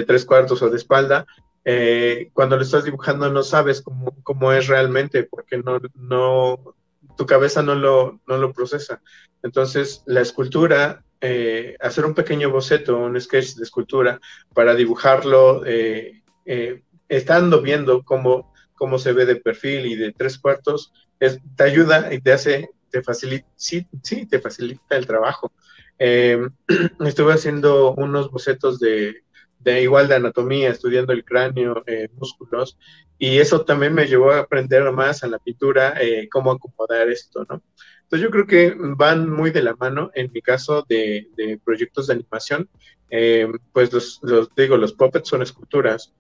[0.07, 1.27] tres cuartos o de espalda,
[1.65, 6.75] eh, cuando lo estás dibujando no sabes cómo, cómo es realmente, porque no, no,
[7.19, 9.03] tu cabeza no lo, no lo procesa.
[9.43, 14.21] Entonces, la escultura eh, hacer un pequeño boceto, un sketch de escultura
[14.55, 20.39] para dibujarlo eh, eh, estando viendo cómo, cómo se ve de perfil y de tres
[20.39, 25.53] cuartos, te ayuda y te hace, te facilita, sí, sí, te facilita el trabajo.
[25.99, 29.25] estuve haciendo unos bocetos de,
[29.73, 31.85] de, igual de anatomía, estudiando el cráneo,
[32.17, 32.79] músculos,
[33.19, 35.95] y eso también me llevó a aprender más a la pintura,
[36.31, 37.63] cómo acomodar esto, ¿no?
[38.09, 41.29] Entonces yo creo que van muy de la mano en mi caso de,
[41.63, 42.71] proyectos de animación.
[43.11, 44.21] Eh, pues los,
[44.57, 46.15] digo, los puppets son esculturas,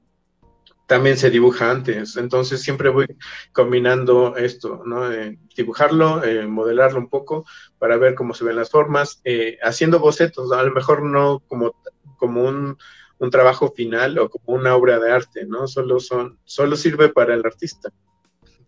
[0.86, 3.06] también se dibuja antes, entonces siempre voy
[3.52, 5.10] combinando esto, ¿no?
[5.10, 7.46] Eh, dibujarlo, eh, modelarlo un poco
[7.78, 9.22] para ver cómo se ven las formas,
[9.62, 11.74] haciendo bocetos, a lo mejor no como,
[12.18, 12.76] como un,
[13.18, 15.66] un, trabajo final o como una obra de arte, ¿no?
[15.66, 17.90] Solo, son, solo sirve para el artista.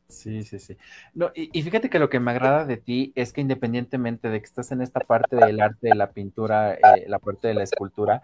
[0.08, 0.76] Sí, sí, sí.
[1.14, 4.44] No, y, fíjate que lo que me agrada de ti es que independientemente de que
[4.44, 8.22] estás en esta parte del arte, de la pintura, eh, la parte de la escultura,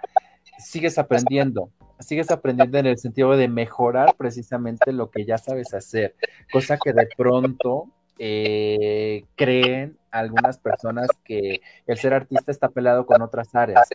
[0.59, 1.71] sigues aprendiendo,
[2.01, 6.17] sigues aprendiendo en el sentido de mejorar precisamente lo que ya sabes hacer,
[6.53, 13.23] cosa que de pronto eh, creen algunas personas que el ser artista está peleado con
[13.23, 13.89] otras áreas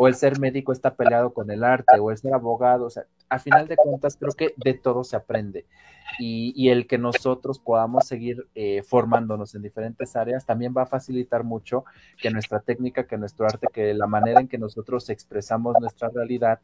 [0.00, 3.02] o el ser médico está peleado con el arte, o el ser abogado, o sea,
[3.28, 5.66] a final de cuentas creo que de todo se aprende.
[6.20, 11.42] Y, el que nosotros podamos seguir eh, formándonos en diferentes áreas también va a facilitar
[11.42, 11.84] mucho
[12.16, 16.60] que nuestra técnica, que nuestro arte, que la manera en que nosotros expresamos nuestra realidad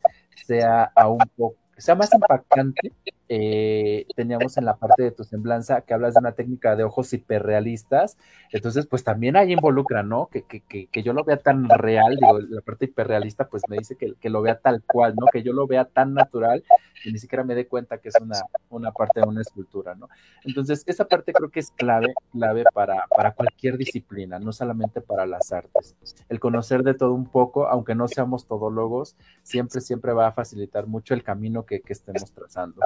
[0.47, 2.93] sea aún poco sea más impactante,
[3.29, 7.13] eh, teníamos en la parte de tu semblanza que hablas de una técnica de ojos
[7.13, 8.19] hiperrealistas,
[8.51, 10.27] entonces pues también ahí involucra, ¿no?
[10.27, 13.97] Que, que, que, yo lo vea tan real, digo, la parte hiperrealista pues me dice
[13.97, 15.27] que, que, lo vea tal cual, ¿no?
[15.33, 16.65] Que yo lo vea tan natural
[17.05, 20.09] y ni siquiera me dé cuenta que es una, una parte de una escultura, ¿no?
[20.45, 25.27] Entonces esa parte creo que es clave, clave para, para cualquier disciplina, no solamente para
[25.27, 25.97] las artes.
[26.29, 30.87] El conocer de todo un poco, aunque no seamos todólogos, siempre, siempre va a facilitar
[30.87, 32.81] mucho el camino que, estemos trazando.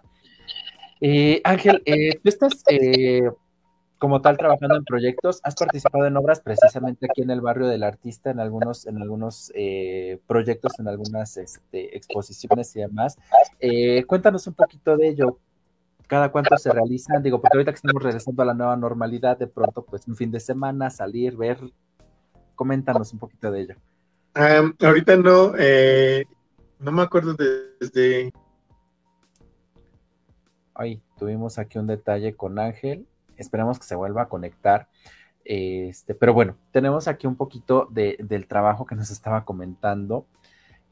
[1.00, 3.30] Eh, Ángel, eh, tú estás eh,
[3.98, 7.82] como tal trabajando en proyectos, has participado en obras precisamente aquí en el barrio del
[7.82, 9.52] artista, en algunos, en algunos
[10.26, 13.16] proyectos, en algunas este, exposiciones y demás.
[14.06, 15.38] cuéntanos un poquito de ello.
[16.06, 17.22] ¿Cada cuánto se realizan?
[17.22, 20.30] Digo, porque ahorita que estamos regresando a la nueva normalidad, de pronto, pues un fin
[20.30, 21.58] de semana, salir, ver.
[22.54, 23.74] Coméntanos un poquito de ello.
[24.80, 25.52] ahorita no,
[26.78, 27.36] no me acuerdo
[27.78, 28.32] desde
[30.78, 33.04] Ay, tuvimos aquí un detalle con Ángel.
[33.36, 34.86] Esperemos que se vuelva a conectar.
[35.44, 40.24] Este, pero bueno, tenemos aquí un poquito del trabajo que nos estaba comentando.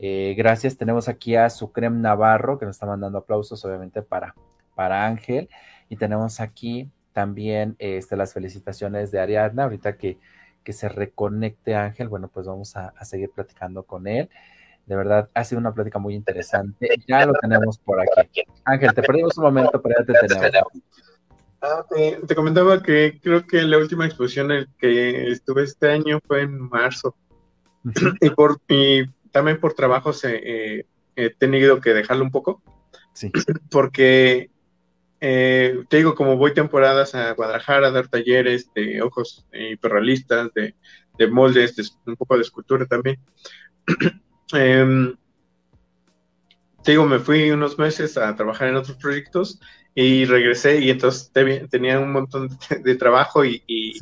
[0.00, 0.76] Eh, gracias.
[0.76, 4.34] Tenemos aquí a Sucrem Navarro, que nos está mandando aplausos, obviamente, para,
[4.74, 5.48] para Ángel.
[5.88, 9.62] Y tenemos aquí también este, las felicitaciones de Ariadna.
[9.62, 10.18] Ahorita que,
[10.64, 14.30] que se reconecte Ángel, bueno, pues vamos a seguir platicando con él.
[14.86, 16.88] De verdad, ha sido una plática muy interesante.
[17.08, 18.42] Ya lo tenemos por aquí.
[18.64, 20.72] Ángel, te perdimos un momento, pero ya te tenemos.
[21.60, 26.42] Ah, te, comentaba que creo que la última exposición en que estuve este año fue
[26.42, 27.16] en marzo.
[28.20, 32.62] y, por, y también por trabajo eh, he tenido que dejarlo un poco.
[33.12, 33.32] Sí.
[33.70, 34.50] Porque
[35.20, 40.74] eh, te digo, como voy temporadas a Guadalajara a dar talleres de ojos hiperrealistas, de,
[41.18, 43.18] de moldes, de, un poco de escultura también.
[44.54, 45.14] Eh,
[46.86, 49.60] te digo, me fui unos meses a trabajar en otros proyectos
[49.92, 51.32] y regresé y entonces
[51.68, 52.48] tenía un montón
[52.84, 53.98] de, trabajo y,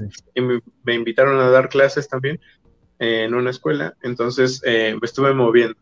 [0.85, 2.39] me, invitaron a dar clases también
[2.99, 5.79] en una escuela, entonces eh, me estuve moviendo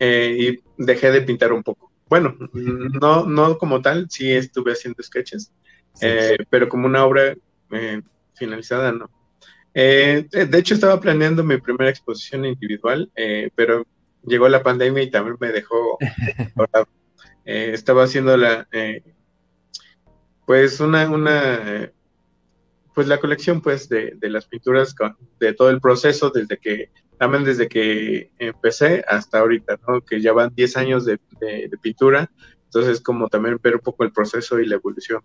[0.00, 1.92] eh, y dejé de pintar un poco.
[2.08, 5.52] Bueno, no, no como tal, sí estuve haciendo sketches,
[6.00, 7.36] eh, pero como una obra
[8.34, 9.08] finalizada, no.
[9.78, 13.86] Eh, de hecho, estaba planeando mi primera exposición individual, eh, pero
[14.26, 15.98] llegó la pandemia y también me dejó.
[17.48, 18.66] Eh, estaba haciendo la,
[20.46, 21.92] pues una, una,
[22.92, 24.96] pues la colección, pues de, las pinturas
[25.38, 30.00] de todo el proceso desde que, también desde que empecé hasta ahorita, ¿no?
[30.00, 31.20] Que ya van 10 años de,
[31.80, 32.28] pintura,
[32.64, 35.22] entonces como también ver un poco el proceso y la evolución.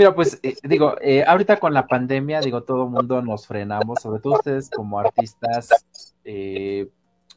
[0.00, 4.00] Mira, pues eh, digo, eh, ahorita con la pandemia, digo, todo el mundo nos frenamos,
[4.00, 5.68] sobre todo ustedes como artistas,
[6.24, 6.88] eh,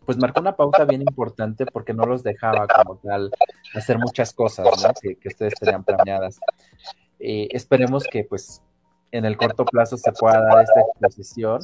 [0.06, 3.32] pues marcó una pauta bien importante porque no los dejaba como tal
[3.76, 4.94] hacer muchas cosas ¿no?
[5.02, 6.40] que, que, ustedes tenían planeadas.
[7.20, 8.62] esperemos que pues
[9.12, 11.60] en el corto plazo se pueda dar esta exposición.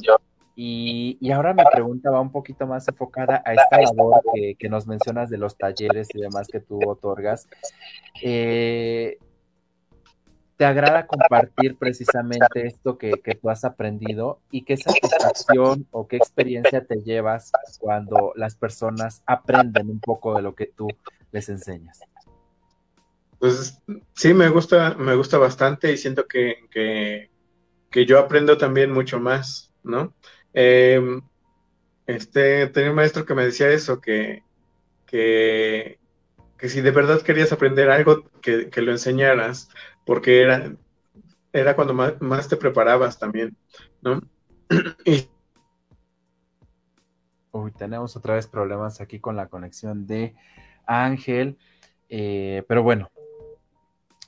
[0.54, 4.68] Y, y, ahora mi pregunta va un poquito más enfocada a esta labor que, que
[4.68, 7.48] nos mencionas de los talleres y demás que tú otorgas.
[8.22, 9.16] Eh,
[10.60, 16.18] te agrada compartir precisamente esto que, que, tú has aprendido y qué satisfacción o qué
[16.18, 20.86] experiencia te llevas cuando las personas aprenden un poco de lo que tú
[21.32, 22.00] les enseñas.
[23.38, 23.80] Pues
[24.12, 29.72] sí, me gusta, me gusta bastante y siento que, que, yo aprendo también mucho más,
[29.82, 30.12] ¿no?
[30.52, 31.22] Eh,
[32.06, 34.42] este, tenía un maestro que me decía eso, que,
[35.06, 35.98] que,
[36.58, 39.70] que si de verdad querías aprender algo, que, que lo enseñaras,
[40.10, 40.74] porque era,
[41.52, 43.56] era cuando más, te preparabas también,
[44.02, 44.20] ¿no?
[47.52, 50.34] Uy, tenemos otra vez problemas aquí con la conexión de
[50.84, 51.58] Ángel,
[52.08, 53.08] eh, pero bueno,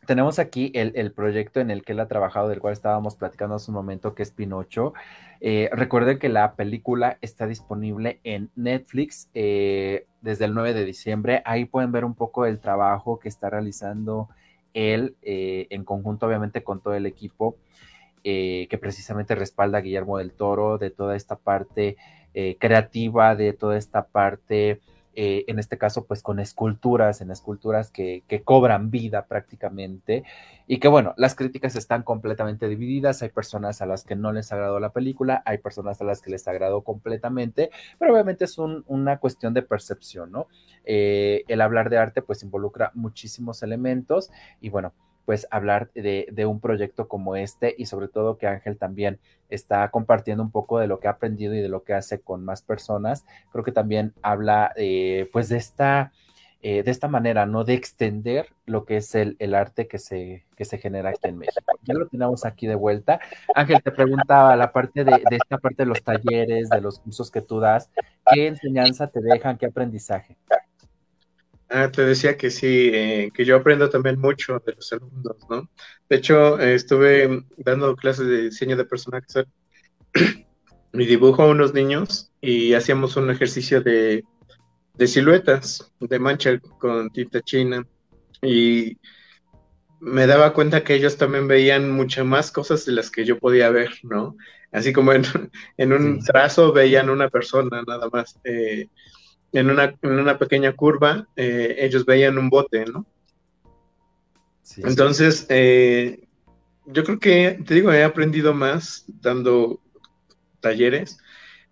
[0.07, 3.73] tenemos aquí el, proyecto en el que él ha trabajado, del cual estábamos platicando hace
[3.73, 4.95] un momento, que es Pinocho.
[5.41, 11.43] Eh, recuerden que la película está disponible en Netflix eh, desde el 9 de diciembre.
[11.45, 14.29] Ahí pueden ver un poco el trabajo que está realizando
[14.75, 17.57] él, eh, en conjunto obviamente con todo el equipo,
[18.25, 21.97] eh, que precisamente respalda a Guillermo del Toro, de toda esta parte
[22.35, 24.81] eh, creativa, de toda esta parte
[25.15, 30.25] eh, en este caso pues con esculturas, en esculturas que, que, cobran vida prácticamente
[30.67, 34.53] y que bueno, las críticas están completamente divididas, hay personas a las que no les
[34.53, 38.85] agradó la película, hay personas a las que les agradó completamente, pero obviamente es un,
[38.87, 40.49] una cuestión de percepción, ¿no?
[40.85, 44.93] Eh, el hablar de arte pues involucra muchísimos elementos y bueno,
[45.25, 49.19] pues hablar de, de, un proyecto como este y sobre todo que Ángel también
[49.51, 52.45] está compartiendo un poco de lo que ha aprendido y de lo que hace con
[52.45, 53.25] más personas.
[53.53, 56.13] Creo que también habla eh, pues de esta,
[56.63, 57.65] eh, de esta manera, ¿no?
[57.65, 61.39] De extender lo que es el, el, arte que se, que se genera aquí en
[61.39, 61.61] México.
[61.83, 63.21] Ya lo tenemos aquí de vuelta.
[63.55, 67.31] Ángel, te preguntaba la parte de, de esta parte de los talleres, de los cursos
[67.31, 67.91] que tú das,
[68.33, 70.37] ¿qué enseñanza te dejan, qué aprendizaje?
[71.75, 75.71] Ah, te decía que sí, eh, que yo aprendo también mucho de los alumnos, ¿no?
[76.07, 79.47] De hecho, eh, estuve dando clases de diseño de personajes
[80.93, 84.23] y dibujo a unos niños y hacíamos un ejercicio de,
[84.99, 87.87] de siluetas, de mancha con tinta china
[88.43, 88.99] y
[89.99, 93.71] me daba cuenta que ellos también veían muchas más cosas de las que yo podía
[93.71, 94.37] ver, ¿no?
[94.73, 95.23] Así como en,
[95.79, 98.39] en un trazo veían una persona nada más.
[98.45, 98.89] Eh,
[99.53, 103.07] en una, en una pequeña curva, eh, ellos veían un bote, ¿no?
[104.63, 105.47] Sí, Entonces, sí.
[105.51, 106.29] Eh,
[106.87, 109.81] yo creo que, te digo, he aprendido más dando
[110.61, 111.19] talleres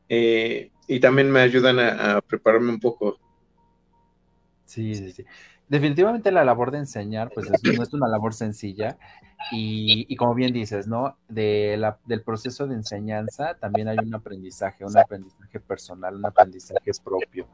[0.09, 3.19] eh, y también me ayudan a, a, prepararme un poco.
[4.67, 5.25] Sí, sí, sí
[5.71, 8.99] definitivamente la labor de enseñar, pues es, no es una labor sencilla
[9.53, 11.17] y, y, como bien dices, ¿no?
[11.29, 16.91] De la, del proceso de enseñanza también hay un aprendizaje, un aprendizaje personal, un aprendizaje
[17.03, 17.47] propio.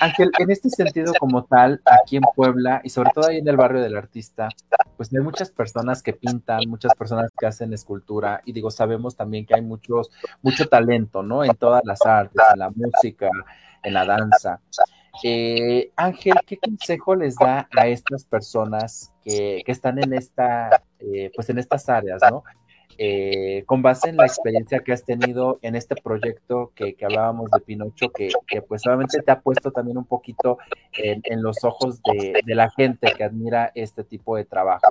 [0.00, 3.56] Ángel, en este sentido como tal, aquí en Puebla y sobre todo ahí en el
[3.56, 4.48] barrio del artista,
[4.96, 9.44] pues hay muchas personas que pintan, muchas personas que hacen escultura y digo, sabemos también
[9.44, 11.44] que hay muchos, mucho talento, ¿no?
[11.44, 13.28] En todas las artes, en la música,
[13.82, 14.60] en la danza.
[15.22, 21.50] Eh, Ángel, ¿qué consejo les da a estas personas que, están en esta, eh, pues
[21.50, 22.42] en estas áreas, ¿no?
[23.02, 27.60] Eh, con base en la experiencia que has tenido en este proyecto que, hablábamos de
[27.60, 30.58] Pinocho, que, que, pues obviamente te ha puesto también un poquito
[30.92, 34.82] en, los ojos de, de, la gente que admira este tipo de trabajo.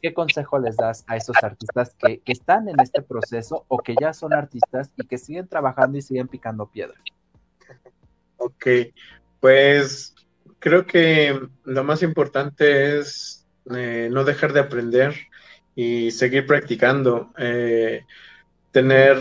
[0.00, 3.94] ¿Qué consejo les das a esos artistas que, que están en este proceso o que
[4.00, 6.96] ya son artistas y que siguen trabajando y siguen picando piedra?
[8.38, 8.66] Ok,
[9.40, 10.14] pues
[10.58, 15.14] creo que lo más importante es eh, no dejar de aprender
[15.74, 18.04] y seguir practicando, eh,
[18.72, 19.18] tener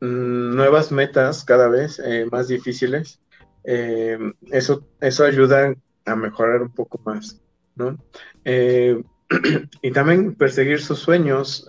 [0.00, 3.20] mm, nuevas metas cada vez eh, más difíciles.
[3.64, 7.40] Eso, eso ayuda a mejorar un poco más,
[7.74, 7.98] ¿no?
[9.82, 11.66] Y también perseguir sus sueños.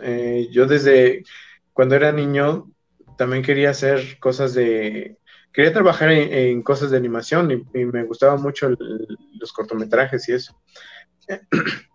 [0.52, 1.24] yo desde
[1.74, 2.70] cuando era niño
[3.18, 5.18] también quería hacer cosas de
[5.54, 10.60] quería trabajar en, cosas de animación y, me gustaban mucho los cortometrajes y eso.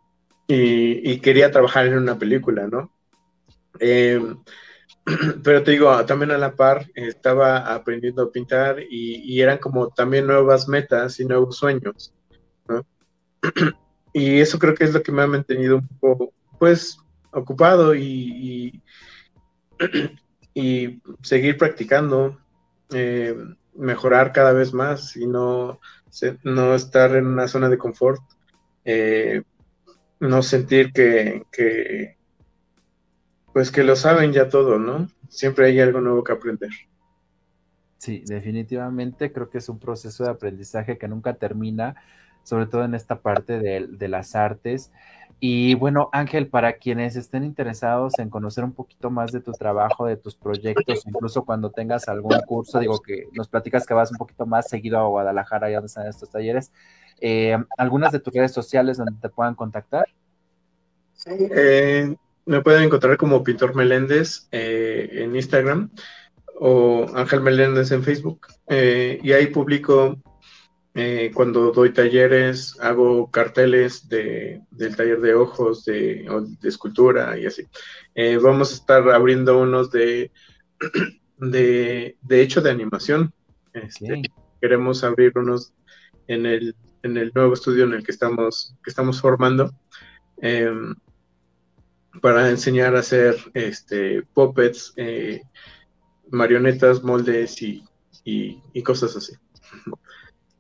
[0.55, 2.93] Y, quería trabajar en una película, ¿no?
[3.81, 4.21] Eh,
[5.43, 9.89] pero te digo, también a la par estaba aprendiendo a pintar y, y, eran como
[9.89, 12.13] también nuevas metas y nuevos sueños,
[12.69, 12.85] ¿no?
[14.13, 16.99] Y eso creo que es lo que me ha mantenido un poco, pues,
[17.33, 18.83] ocupado y,
[20.55, 22.39] y, seguir practicando,
[22.95, 23.37] eh,
[23.75, 25.81] mejorar cada vez más y no,
[26.45, 28.21] no estar en una zona de confort,
[28.85, 29.43] eh,
[30.21, 32.17] no sentir que, que,
[33.53, 35.09] pues que lo saben ya todo, ¿no?
[35.29, 36.71] Siempre hay algo nuevo que aprender.
[37.99, 41.95] Sí, definitivamente creo que es un proceso de aprendizaje que nunca termina,
[42.43, 44.91] sobre todo en esta parte de, de las artes.
[45.45, 50.07] Y bueno, Ángel, para quienes estén interesados en conocer un poquito más de tu trabajo,
[50.07, 54.19] de tus proyectos, incluso cuando tengas algún curso, digo que nos platicas que vas un
[54.19, 56.71] poquito más seguido a Guadalajara y a donde están estos talleres,
[57.21, 60.07] eh, algunas de tus redes sociales donde te puedan contactar.
[61.15, 62.15] Sí, eh,
[62.47, 65.91] me pueden encontrar como Pintor Meléndez eh, en Instagram
[66.61, 70.17] o Ángel Meléndez en Facebook y ahí publico
[70.95, 76.27] eh, cuando doy talleres, hago carteles de, del taller de ojos, de,
[76.61, 77.67] de escultura y así.
[78.15, 80.31] Eh, vamos a estar abriendo unos de,
[81.39, 83.33] de, de hecho de animación.
[83.73, 84.23] Este,
[84.61, 85.73] queremos abrir unos
[86.27, 89.73] en el, en el nuevo estudio en el que estamos, que estamos formando
[90.43, 90.95] em,
[92.21, 95.41] para enseñar a hacer este, puppets, eh,
[96.31, 97.83] marionetas, moldes y,
[98.25, 99.33] y cosas así.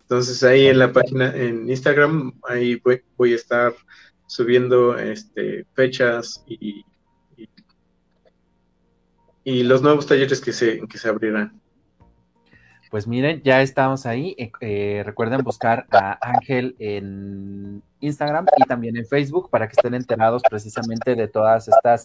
[0.02, 2.80] Entonces ahí en la página, en Instagram, ahí
[3.16, 3.72] voy, a estar
[4.26, 6.84] subiendo este, fechas y,
[9.44, 11.61] y, los nuevos talleres que se, que se abrirán.
[12.92, 14.34] Pues miren, ya estamos ahí.
[14.36, 19.94] Eh, eh, recuerden buscar a Ángel en Instagram y también en Facebook para que estén
[19.94, 22.04] enterados precisamente de todas estas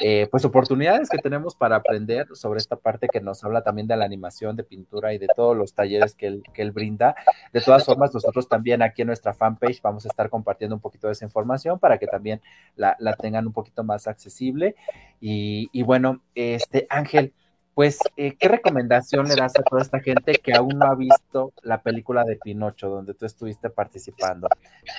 [0.00, 3.96] eh, pues oportunidades que tenemos para aprender sobre esta parte que nos habla también de
[3.96, 7.16] la animación, de pintura y de todos los talleres que él, que él brinda.
[7.52, 11.08] De todas formas, nosotros también aquí en nuestra fanpage vamos a estar compartiendo un poquito
[11.08, 12.40] de esa información para que también
[12.76, 14.76] la, tengan un poquito más accesible.
[15.20, 17.34] Y, y bueno, este Ángel
[17.78, 21.52] pues, eh, ¿qué recomendación le das a toda esta gente que aún no ha visto
[21.62, 24.48] la película de Pinocho, donde tú estuviste participando?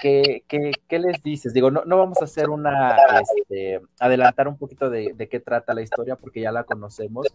[0.02, 0.46] ¿Qué,
[0.90, 1.54] les dices?
[1.54, 6.16] Digo, no, vamos a hacer una, este, adelantar un poquito de, qué trata la historia,
[6.16, 7.28] porque ya la conocemos,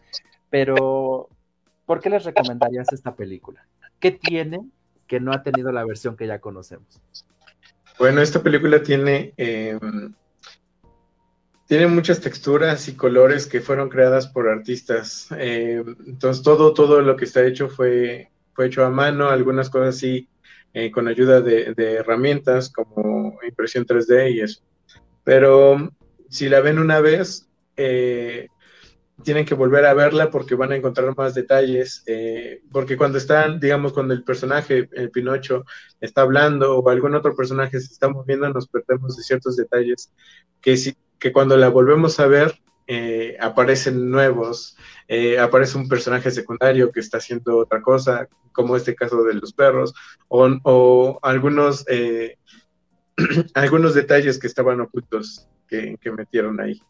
[0.49, 1.29] pero
[1.85, 3.67] ¿por qué les recomendarías esta película?
[4.01, 4.67] ¿Qué tiene
[5.07, 7.03] que no ha tenido la versión que ya conocemos?
[7.99, 9.35] Bueno, esta película tiene...
[9.37, 10.15] Em,
[11.67, 15.29] tiene muchas texturas y colores que fueron creadas por artistas.
[15.39, 19.97] Eh, entonces todo, todo lo que está hecho fue, fue hecho a mano, algunas cosas
[19.97, 20.29] sí
[20.75, 24.63] eh, con ayuda de, herramientas como impresión 3D y eso.
[25.23, 25.91] Pero
[26.29, 28.49] si la ven una vez, eh,
[29.23, 32.05] tienen que volver a verla porque van a encontrar más detalles,
[32.73, 35.65] porque cuando están, digamos, cuando el personaje, el Pinocho,
[36.01, 40.13] está hablando o algún otro personaje se está moviendo, nos perdemos de ciertos detalles
[40.61, 44.77] que si, que cuando la volvemos a ver eh, aparecen nuevos,
[45.09, 49.53] eh, aparece un personaje secundario que está haciendo otra cosa, como este caso de los
[49.53, 49.95] perros,
[50.29, 52.37] o, algunos, eh,
[53.55, 56.81] algunos detalles que estaban ocultos que metieron ahí.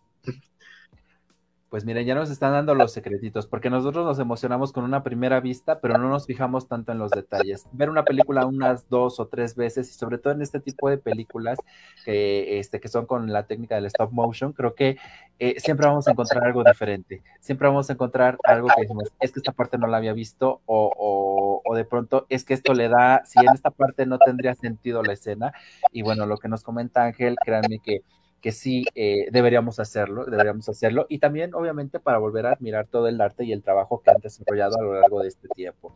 [1.74, 5.40] Pues miren, ya nos están dando los secretitos, porque nosotros nos emocionamos con una primera
[5.40, 7.66] vista, pero no nos fijamos tanto en los detalles.
[7.72, 10.98] Ver una película unas dos o tres veces, y sobre todo en este tipo de
[10.98, 11.58] películas
[12.04, 14.98] que, este, que son con la técnica del stop motion, creo que
[15.40, 17.24] eh, siempre vamos a encontrar algo diferente.
[17.40, 20.60] Siempre vamos a encontrar algo que decimos, es que esta parte no la había visto,
[20.66, 24.18] o, o, o de pronto es que esto le da, si en esta parte no
[24.18, 25.52] tendría sentido la escena.
[25.90, 28.04] Y bueno, lo que nos comenta Ángel, créanme que
[28.44, 33.08] que sí eh, deberíamos hacerlo, deberíamos hacerlo, y también obviamente para volver a admirar todo
[33.08, 35.94] el arte y el trabajo que han desarrollado a lo largo de este tiempo.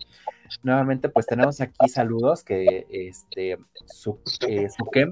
[0.62, 4.68] Nuevamente, pues tenemos aquí saludos que este su, eh,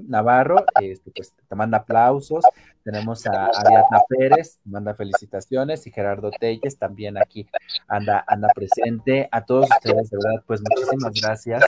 [0.07, 2.45] Navarro este, pues, te manda aplausos,
[2.83, 7.49] tenemos a Ariadna Pérez, manda felicitaciones, y Gerardo Telles también aquí
[7.89, 9.29] anda, anda presente.
[9.33, 11.65] A todos ustedes, de verdad, pues muchísimas gracias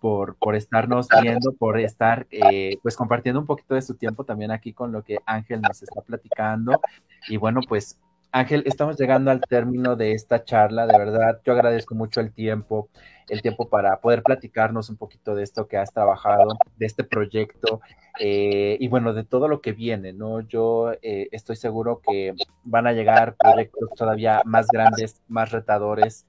[0.00, 4.50] por, por estarnos viendo, por estar eh, pues compartiendo un poquito de su tiempo también
[4.50, 6.80] aquí con lo que Ángel nos está platicando.
[7.28, 7.98] Y bueno, pues
[8.34, 12.88] Ángel, estamos llegando al término de esta charla, de verdad, yo agradezco mucho el tiempo,
[13.28, 17.80] el tiempo para poder platicarnos un poquito de esto que has trabajado, de este proyecto
[18.18, 20.40] eh, y bueno, de todo lo que viene, ¿no?
[20.40, 26.26] Yo eh, estoy seguro que van a llegar proyectos todavía más grandes, más retadores,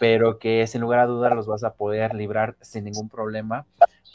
[0.00, 3.66] pero que sin lugar a dudas los vas a poder librar sin ningún problema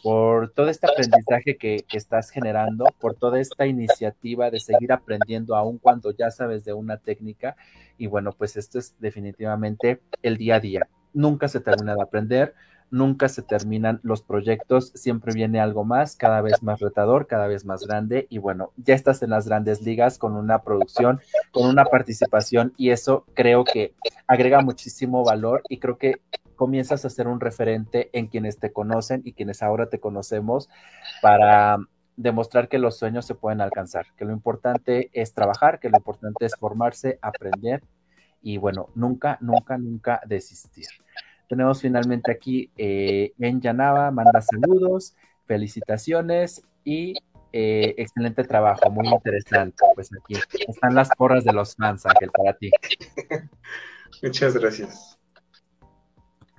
[0.03, 5.77] por todo este aprendizaje que, estás generando, por toda esta iniciativa de seguir aprendiendo aún
[5.79, 7.55] cuando ya sabes de una técnica.
[7.97, 10.87] Y bueno, pues esto es definitivamente el día a día.
[11.13, 12.53] Nunca se termina de aprender,
[12.91, 17.65] nunca se terminan los proyectos, siempre viene algo más, cada vez más retador, cada vez
[17.65, 21.19] más grande y bueno, ya estás en las grandes ligas con una producción,
[21.51, 23.93] con una participación y eso creo que
[24.27, 26.21] agrega muchísimo valor y creo que
[26.57, 30.69] comienzas a ser un referente en quienes te conocen y quienes ahora te conocemos
[31.21, 31.77] para
[32.17, 36.45] demostrar que los sueños se pueden alcanzar, que lo importante es trabajar, que lo importante
[36.45, 37.83] es formarse, aprender
[38.41, 40.87] y bueno, nunca, nunca, nunca desistir.
[41.47, 47.13] Tenemos finalmente aquí eh, en Yanaba, manda saludos, felicitaciones y
[47.53, 49.83] eh, excelente trabajo, muy interesante.
[49.95, 50.35] Pues aquí
[50.67, 52.71] están las porras de los fans, Ángel, para ti.
[54.23, 55.17] Muchas gracias.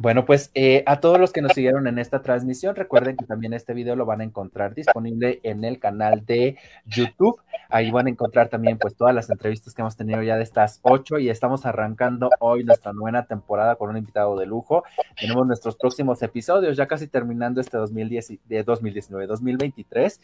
[0.00, 3.52] Bueno, pues eh, a todos los que nos siguieron en esta transmisión, recuerden que también
[3.52, 7.40] este video lo van a encontrar disponible en el canal de YouTube.
[7.68, 10.78] Ahí van a encontrar también pues todas las entrevistas que hemos tenido ya de estas
[10.82, 14.84] ocho y estamos arrancando hoy nuestra nueva temporada con un invitado de lujo.
[15.18, 20.20] Tenemos nuestros próximos episodios, ya casi terminando este 2010, de 2019, 2023,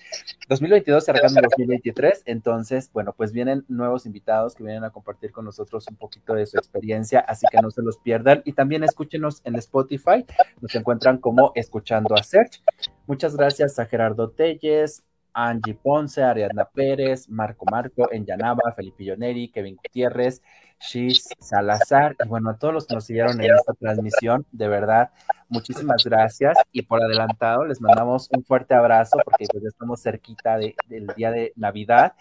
[0.49, 2.23] 2022 arrancando 2023.
[2.27, 6.47] Entonces, bueno, pues vienen nuevos invitados que vienen a compartir con nosotros un poquito de
[6.47, 10.25] su experiencia, así que no se los pierdan y también escúchenos en Spotify.
[10.61, 12.63] Nos encuentran como Escuchando a Search.
[13.07, 15.03] Muchas gracias a Gerardo Telles,
[15.35, 20.43] Angie Ponce, Ariadna Pérez, Marco Marco, Enyanaba, Felipe Yoneri, Kevin Gutiérrez,
[20.79, 25.11] Shiz Salazar, y bueno, a todos los que nos siguieron en esta transmisión, de verdad,
[25.49, 26.57] muchísimas gracias.
[26.73, 31.31] Y por adelantado, les mandamos un fuerte abrazo porque pues ya estamos cerquita del día
[31.31, 32.15] de Navidad.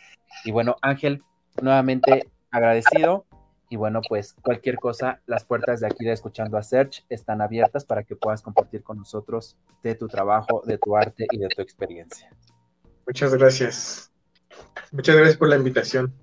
[0.45, 1.23] Y bueno, Ángel,
[1.61, 3.25] nuevamente agradecido.
[3.73, 7.83] Y bueno, pues cualquier cosa, las puertas de aquí de Escuchando a Search están abiertas
[7.83, 11.63] para que puedas compartir con nosotros de tu trabajo, de tu arte y de tu
[11.63, 12.29] experiencia.
[13.07, 14.11] Muchas gracias.
[14.91, 16.13] Muchas gracias por la invitación.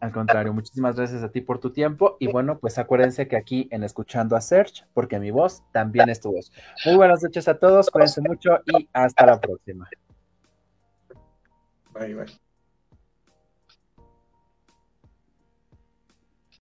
[0.00, 2.16] Al contrario, muchísimas gracias a ti por tu tiempo.
[2.18, 6.22] Y bueno, pues acuérdense que aquí en Escuchando a Search, porque mi voz también es
[6.22, 6.50] tu voz.
[6.86, 9.86] Muy buenas noches a todos, cuídense mucho y hasta la próxima.
[11.92, 12.45] Bye, bye.